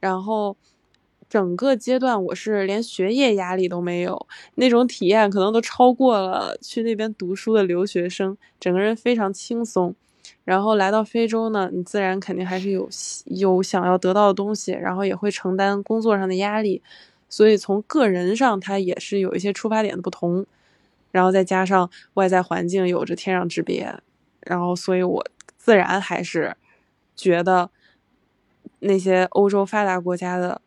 [0.00, 0.56] 然后
[1.34, 9.96] 整个阶段我是连学业压力都没有，那种体验可能都超过了去那边读书的留学生，整个人非常轻松。
[10.44, 12.88] 然后来到非洲呢，你自然肯定还是有
[13.24, 16.80] 有想要得到的东西，然后也会承担工作上的压力，
[17.28, 20.46] 所以从个人上，他也是有一些出发点的不同，
[21.10, 23.92] 然后再加上外在环境有着天壤之别，
[24.42, 25.26] 然后所以我
[25.56, 26.54] 自然还是
[27.16, 27.70] 觉得
[28.78, 30.60] 那些欧洲发达国家的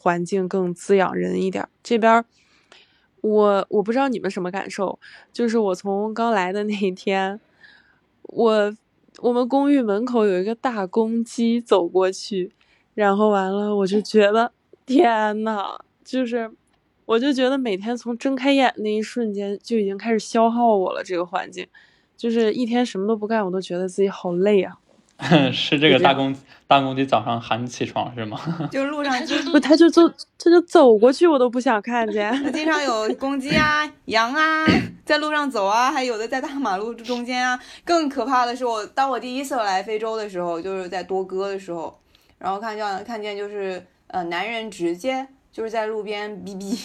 [0.00, 1.68] 环境更滋养人一点。
[1.82, 2.24] 这边
[3.20, 4.98] 我我不知道你们什么感受，
[5.32, 7.38] 就是我从刚来的那一天，
[8.22, 8.76] 我。
[9.18, 12.52] 我们公寓门口有一个大公鸡走过去，
[12.94, 14.52] 然后完了，我就觉得
[14.86, 16.50] 天呐，就是，
[17.04, 21.02] 我就觉得每天从睁开眼那一瞬间就已经开始消耗我了。
[21.04, 21.66] 这个环境，
[22.16, 24.78] 就是一天什么都不干，我都觉得自己好累啊。
[25.52, 26.34] 是这个大公
[26.66, 28.38] 大公鸡早上喊你起床是吗？
[28.70, 29.14] 就路上
[29.52, 32.32] 不，他就走，他就走过去，我都不想看见。
[32.42, 34.64] 他经常有公鸡啊、羊啊
[35.04, 37.58] 在路上走啊，还有的在大马路中间啊。
[37.84, 41.98] 更可怕的是，我当我第一次来非洲的时候，就是在多哥的时候，
[42.38, 46.78] 然后看见看见就是呃男人直接就是在路边逼逼，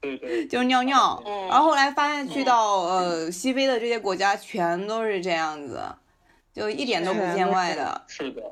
[0.00, 1.22] 对对， 就是尿尿。
[1.50, 5.80] 然后后来发现去到呃西非的这些国家，全都是这样子。
[6.56, 8.42] 就一点都不见外的，是的。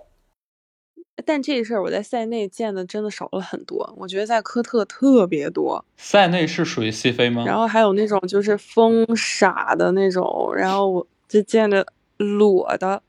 [1.25, 5.83] 但这事儿我在塞内见的真的少了很多，我觉得在科特特别多。
[5.97, 7.45] 塞内是属于西非吗？
[7.47, 11.87] 然后还有那种就是疯傻的那种，然后我就见着
[12.19, 13.03] 裸的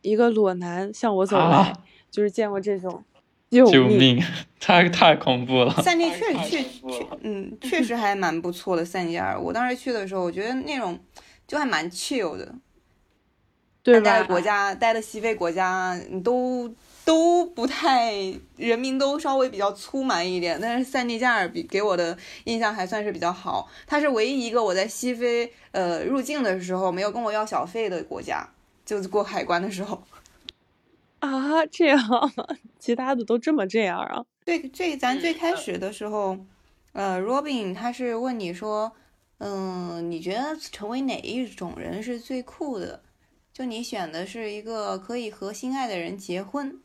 [0.00, 1.74] 一个裸男向我走来，
[2.10, 3.04] 就是见过这种。
[3.50, 4.18] 救命！
[4.58, 5.74] 太太恐怖了。
[5.82, 8.82] 塞内确确确，嗯，确实还蛮不错的。
[8.82, 10.98] 塞内加尔，我当时去的时候，我觉得那种
[11.46, 12.54] 就还蛮 chill 的。
[13.82, 16.72] 对待的国家，待的西非国家，都
[17.04, 18.12] 都不太，
[18.56, 20.58] 人民都稍微比较粗蛮一点。
[20.60, 28.48] 但是塞内加尔比给我的印象还算是比较好，它是唯一一个我在西非呃入境的时候没有跟我要小费的国家，
[28.86, 30.02] 就是过海关的时候。
[31.18, 31.98] 啊，这样，
[32.78, 34.24] 其他的都这么这样啊？
[34.44, 36.36] 对，最咱最开始的时候，
[36.92, 38.92] 呃，Robin 他是问你说，
[39.38, 43.00] 嗯，你觉得成为哪一种人是最酷的？
[43.52, 46.80] 就你选的是一个可以和心爱的人结婚，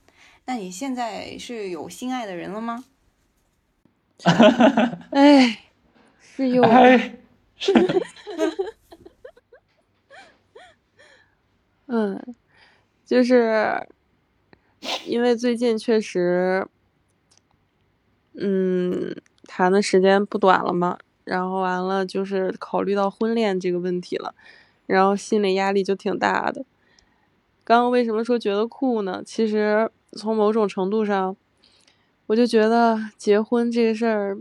[0.45, 2.83] 那你现在是有心爱的人了吗？
[5.11, 5.63] 哎，
[6.19, 6.63] 是有。
[11.85, 12.35] 嗯，
[13.05, 13.87] 就是
[15.05, 16.67] 因为最近确实，
[18.33, 19.15] 嗯，
[19.45, 24.35] 谈的时间不短了嘛，然后完了就是考虑到婚恋这个问题了。
[24.87, 26.65] 然后心理压力就挺大的。
[27.63, 29.21] 刚刚为什么说觉得酷呢？
[29.23, 31.37] 其实从某种程度上，
[32.27, 34.37] 我就觉得结婚这个事儿，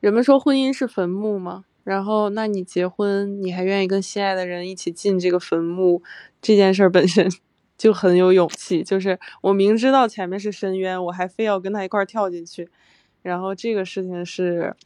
[0.00, 6.02] 人们说婚姻是坟墓嘛，然后那你结婚，你还愿意跟心爱的人一起进这个坟墓，
[6.40, 7.28] 这件事儿本身
[7.76, 8.84] 就很有勇气。
[8.84, 12.68] 就是我明知道前面是深渊，我还非要跟他一块儿跳进去，
[13.22, 14.76] 然后这个事情是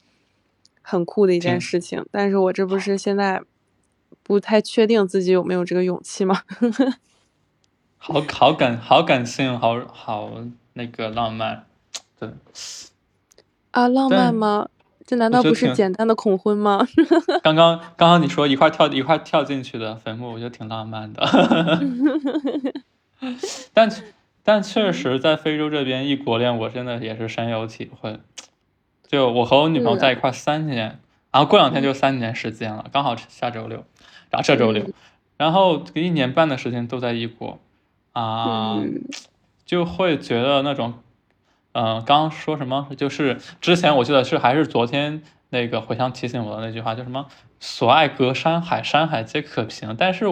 [0.81, 2.03] 很酷的一件事情。
[2.11, 3.43] 但是我这不是现在
[4.23, 6.43] 不太确定自己有没有这个勇气吗？
[7.99, 10.31] 好好感好感性，好好
[10.75, 11.67] 那个浪漫。
[12.19, 12.31] 对
[13.73, 14.69] 啊，浪漫吗？
[15.07, 16.87] 这难道不是简单的恐婚吗？
[17.43, 21.23] 刚刚刚刚你说一块跳一块跳进去的坟墓，我觉得挺浪漫的。
[23.73, 23.89] 但
[24.43, 28.19] 但确实，在非洲这边异国恋，我真的也是深有体会。
[29.07, 30.99] 就我和我女朋友在一块三年，
[31.31, 33.85] 然后过两天就三年时间了，刚好下周六，
[34.31, 34.89] 然后这周六，
[35.37, 37.59] 然后一年半的时间都在异国
[38.13, 38.83] 啊，
[39.65, 40.95] 就会觉得那种。
[41.79, 42.89] 嗯，刚刚说什么？
[42.97, 47.27] 就是之前我记得是还是昨天那个回乡提醒我的那句话，就什么
[47.61, 49.95] “所爱隔山海，山海皆可平”。
[49.99, 50.25] 但是，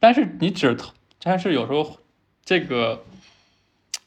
[0.00, 0.74] 但是你只，
[1.22, 1.98] 但是有时候
[2.42, 3.04] 这个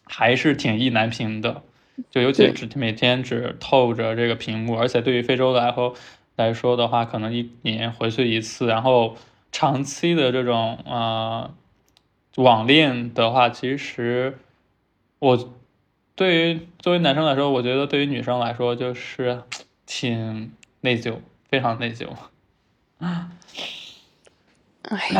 [0.05, 1.61] 还是挺意难平的。
[2.09, 5.93] 就尤其只每天只透着这个屏幕，而且对于非洲来说
[6.39, 9.15] 来说的话，可能一年回去一次，然后
[9.51, 11.53] 长期的这种呃
[12.37, 14.39] 网恋的话，其实
[15.19, 15.53] 我。
[16.15, 19.41] 对于作为男生来说，我觉得对于女生来说就是
[19.85, 21.15] 挺内疚，
[21.47, 22.09] 非常内疚。
[22.99, 23.29] 哎，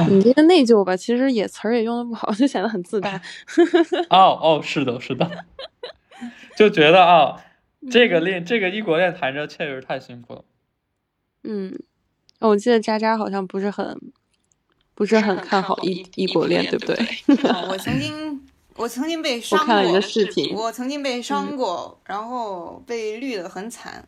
[0.09, 3.21] 你这个内疚吧，其实也词儿也用的不好，就显得很自大。
[4.11, 5.45] 哦哦，是的，是的，
[6.57, 7.41] 就觉得啊，
[7.89, 10.43] 这个恋这个异国恋谈着确实太辛苦了。
[11.43, 11.77] 嗯，
[12.39, 13.99] 我记得渣渣好像不是很
[14.95, 16.97] 不是很看好异异国恋，对不对？
[17.69, 18.41] 我曾经。
[18.79, 19.75] 我曾经被伤过，
[20.55, 21.57] 我曾经被伤。
[21.57, 24.07] 过，然后被绿的很惨，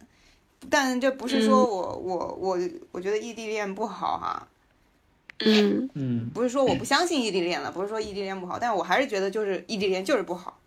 [0.70, 1.66] 但这不是说。
[1.66, 2.58] 我我我
[2.94, 4.48] 我觉得异地恋不好哈，
[5.40, 5.90] 嗯。
[5.96, 10.58] 嗯，不是说我不相信异地恋了，不是说异地恋不好，但我还是觉得就是异地恋就是不好，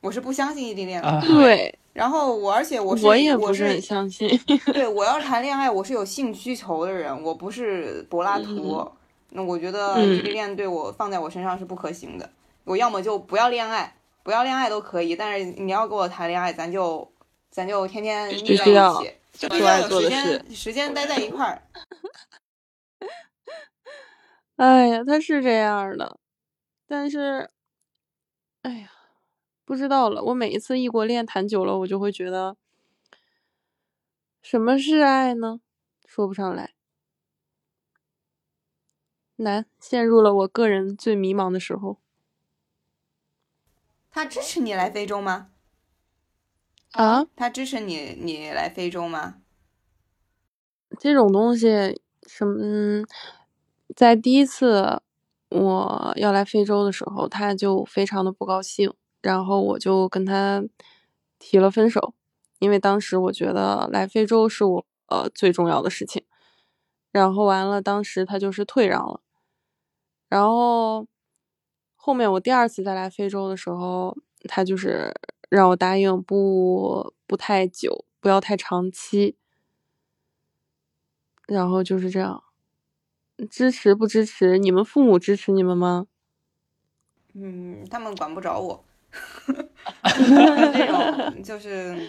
[0.00, 4.28] 我是不相信异地恋的，对，然后我而且我是我也不是很相信，
[4.72, 8.90] 对我要是谈恋爱，我是有性需求的人，我不是柏拉图，
[9.30, 12.30] 那我觉得异地恋对我放在我身上是不可行的。
[12.64, 17.12] 我要么就不要恋爱，不要恋爱都可以，但是你要跟我谈恋爱，咱就
[17.50, 18.74] 咱就天天腻在一
[19.04, 21.62] 起，就必须要有时间时间待在一块儿。
[24.56, 26.18] 哎呀，他是这样的，
[26.86, 27.50] 但是，
[28.62, 28.90] 哎呀，
[29.64, 30.22] 不知道了。
[30.24, 32.56] 我每一次异国恋谈久了，我就会觉得，
[34.42, 35.60] 什么是爱呢？
[36.06, 36.74] 说不上来，
[39.36, 41.98] 难，陷入了我个人最迷茫的时候。
[44.10, 45.50] 他支持你来非洲吗？
[46.90, 47.26] 啊？
[47.34, 49.40] 他支持你你来非洲吗？
[50.98, 53.06] 这种东西，什么？
[53.96, 55.00] 在第一次
[55.48, 58.92] 我要来非洲的时候，他就非常的不高兴，
[59.22, 60.62] 然后我就跟他
[61.38, 62.12] 提了分手，
[62.58, 66.22] 因为当时我觉得来非洲是我呃最重要的事情。
[67.10, 69.20] 然后完了，当时他就是退让了，
[70.28, 71.06] 然后。
[72.04, 74.18] 后面我第二次再来非洲的时候，
[74.48, 75.14] 他就是
[75.48, 79.36] 让我答应不不太久，不要太长期，
[81.46, 82.42] 然后就是这样。
[83.48, 84.58] 支持不支持？
[84.58, 86.08] 你们父母支持你们吗？
[87.34, 88.84] 嗯，他们管不着我。
[90.72, 92.08] 这种就是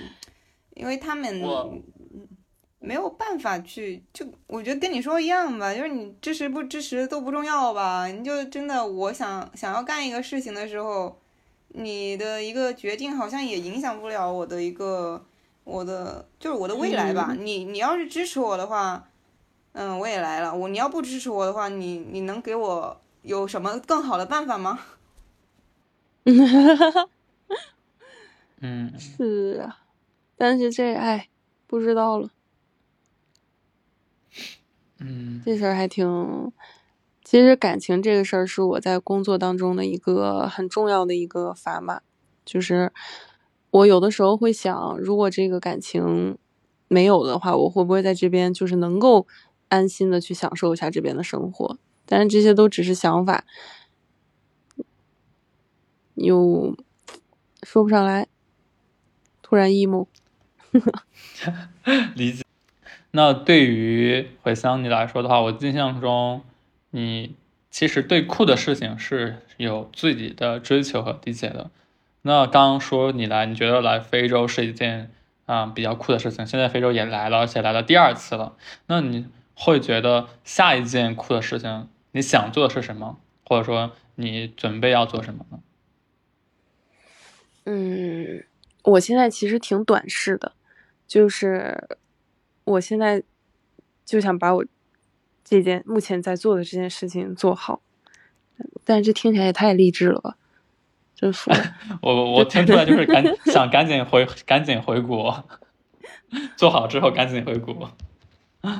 [0.75, 1.41] 因为他们。
[2.85, 8.07] 没有办法去，就我觉得跟你说一样吧，就是你支持不支持都不重要吧。
[8.07, 11.17] 你就真的，我想想要干一个事情的时候，
[11.69, 15.25] 你的一个决定好像也影响不了我的一个
[15.63, 17.33] 我的就是我的未来吧。
[17.39, 19.07] 你你要是支持我的话，
[19.71, 20.53] 嗯，我也来了。
[20.53, 24.77] 我你要不支持我的话，你你能给我有什么更好的办法吗？
[26.25, 27.07] 嗯，
[28.97, 29.79] 是啊，
[30.37, 31.27] 但是这哎，
[31.67, 32.29] 不知道了。
[34.99, 36.51] 嗯，这事儿还挺，
[37.23, 42.01] 其实感情这个事儿是我在工作当中的一个很重要的一个砝码，
[42.45, 42.93] 就是
[43.71, 46.37] 我有的时候会想，如果这个感情
[46.87, 49.27] 没有的话，我会不会在这边就是能够
[49.67, 51.77] 安心的去享受一下这边的生活？
[52.05, 53.43] 但是这些都只是想法，
[56.15, 56.75] 又
[57.63, 58.27] 说不上来，
[59.41, 60.07] 突然 emo，
[62.15, 62.43] 理解。
[63.11, 66.41] 那对于回乡你来说的话，我印象中，
[66.91, 67.35] 你
[67.69, 71.69] 其实对酷的事情是有自己的追求和理解的。
[72.23, 75.11] 那刚说你来，你觉得来非洲是一件
[75.45, 76.45] 啊、比较酷的事情。
[76.47, 78.55] 现在非洲也来了，而且来了第二次了。
[78.87, 83.19] 那你会觉得下一件酷的事情，你想做的是什么？
[83.45, 85.59] 或者说你准备要做什么呢？
[87.65, 88.43] 嗯，
[88.83, 90.53] 我现在其实挺短视的，
[91.07, 91.97] 就是
[92.63, 93.23] 我现在
[94.05, 94.65] 就想把我
[95.43, 97.81] 这件目前在做的这件事情做好，
[98.83, 100.37] 但是这听起来也太励志了吧，
[101.15, 101.57] 真服了。
[102.01, 105.43] 我我我听出来就是赶 想赶紧回赶紧回国，
[106.57, 107.95] 做好之后赶紧回国。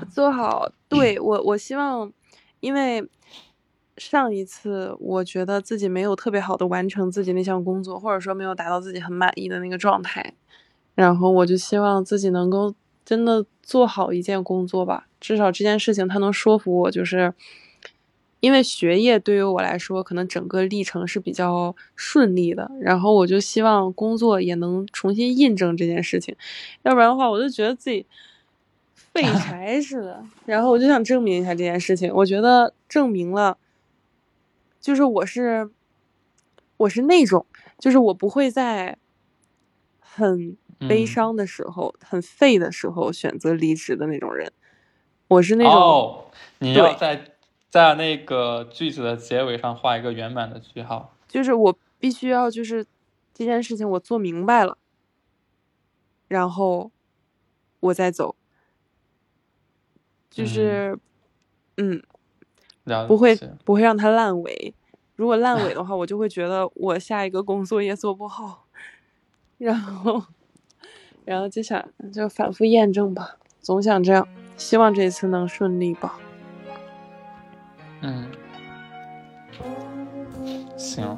[0.10, 2.12] 做好，对我我希望，
[2.62, 3.08] 因为
[3.98, 10.34] 上一次我觉得自己没有特别好的完成自己那项工作，或者说没有达到自己很满意的那个状态，
[10.96, 12.74] 然后我就希望自己能够
[13.06, 17.34] 真的做好一件工作吧，至少这件事情它能说服我，就是
[18.40, 26.36] 因为学业对于我来说，可能整个历程是比较顺利的，然后我就希望工作也能重新印证这件事情，
[26.82, 28.06] 要不然的话，我就觉得自己。
[28.96, 32.12] 废 柴似的，然后我就想证明一下这件事情。
[32.12, 33.56] 我觉得证明了，
[34.84, 35.72] 就是我是，
[36.76, 37.46] 我是那种，
[37.80, 38.98] 就是我不会在
[39.98, 44.52] 很悲伤的时候、很废的时候选择离职的那种人。
[45.30, 46.26] 我是那种，哦，
[46.60, 47.32] 你要在
[47.70, 51.16] 在那个句子的结尾上画一个圆满的句号。
[51.30, 52.86] 就是我必须要，就是
[53.34, 54.78] 这件事情我做明白了，
[56.28, 56.92] 然后
[57.80, 58.36] 我再走。
[60.30, 61.00] 就是，
[61.78, 62.13] 嗯，了
[63.08, 64.74] 不会不会让它烂尾。
[65.16, 68.66] 如果烂尾的话，我就会觉得我下一个工作也做不好，
[69.58, 70.24] 然后，
[71.24, 74.28] 然后就想就反复验证吧，总想这样，
[74.58, 76.20] 希望这次能顺利吧。
[78.02, 78.28] 嗯，
[80.76, 81.18] 行。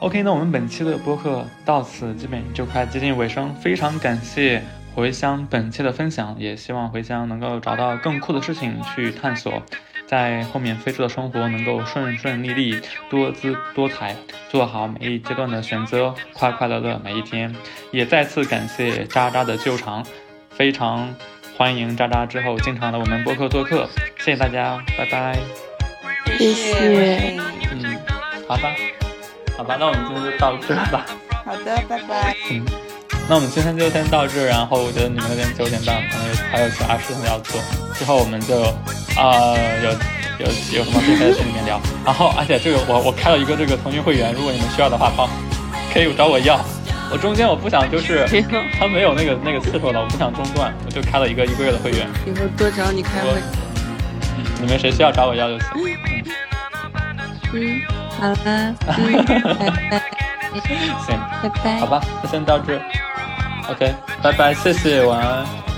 [0.00, 4.62] OK，那我们本期的播客到此基本就快接近尾声，非常感谢
[4.94, 9.60] 回乡本期的分享，也希望回乡能够找到更酷的事情去探索，
[10.06, 12.80] 在后面非洲的生活能够顺顺利利、
[13.10, 14.16] 多姿多彩，
[14.48, 17.54] 做好每一阶段的选择，快快乐乐每一天。
[17.90, 20.06] 也再次感谢渣渣的救场，
[20.50, 21.12] 非常
[21.56, 23.88] 欢迎渣渣之后经常来我们播客做客，
[24.18, 25.36] 谢谢大家，拜拜。
[26.38, 27.36] 谢谢
[27.72, 27.98] 嗯，
[28.48, 28.70] 好吧，
[29.56, 31.04] 好吧，那我们今天就到这吧。
[31.44, 32.34] 好的，拜拜。
[32.50, 32.64] 嗯，
[33.28, 37.60] 那我们今天就先到这，然后我觉得你们那边九点半可能有还有其他事情要做，
[37.98, 38.62] 之后我们就
[39.16, 39.90] 啊、有
[40.44, 40.46] 有
[40.76, 45.28] 有什么可以在群里面聊，然后而且这个我我开了一个这个腾讯会员，如果你们需要的话，帮
[45.92, 46.60] 可以找我要。
[47.10, 48.44] 我中间我不想就是行
[48.78, 52.08] 他没有那个那个次数了，我不想中断，我就开了一个一个月的会员。
[52.26, 53.40] 以后多找你开会。
[54.60, 55.68] 你们谁需要找我要就行。
[57.54, 57.82] 嗯，嗯，
[58.18, 59.24] 好啦，嗯，
[60.54, 60.68] 拜拜，
[61.06, 61.86] 行，拜拜好。
[61.86, 62.80] 吧，那先到这。
[63.70, 65.73] OK，拜拜，谢谢，晚安。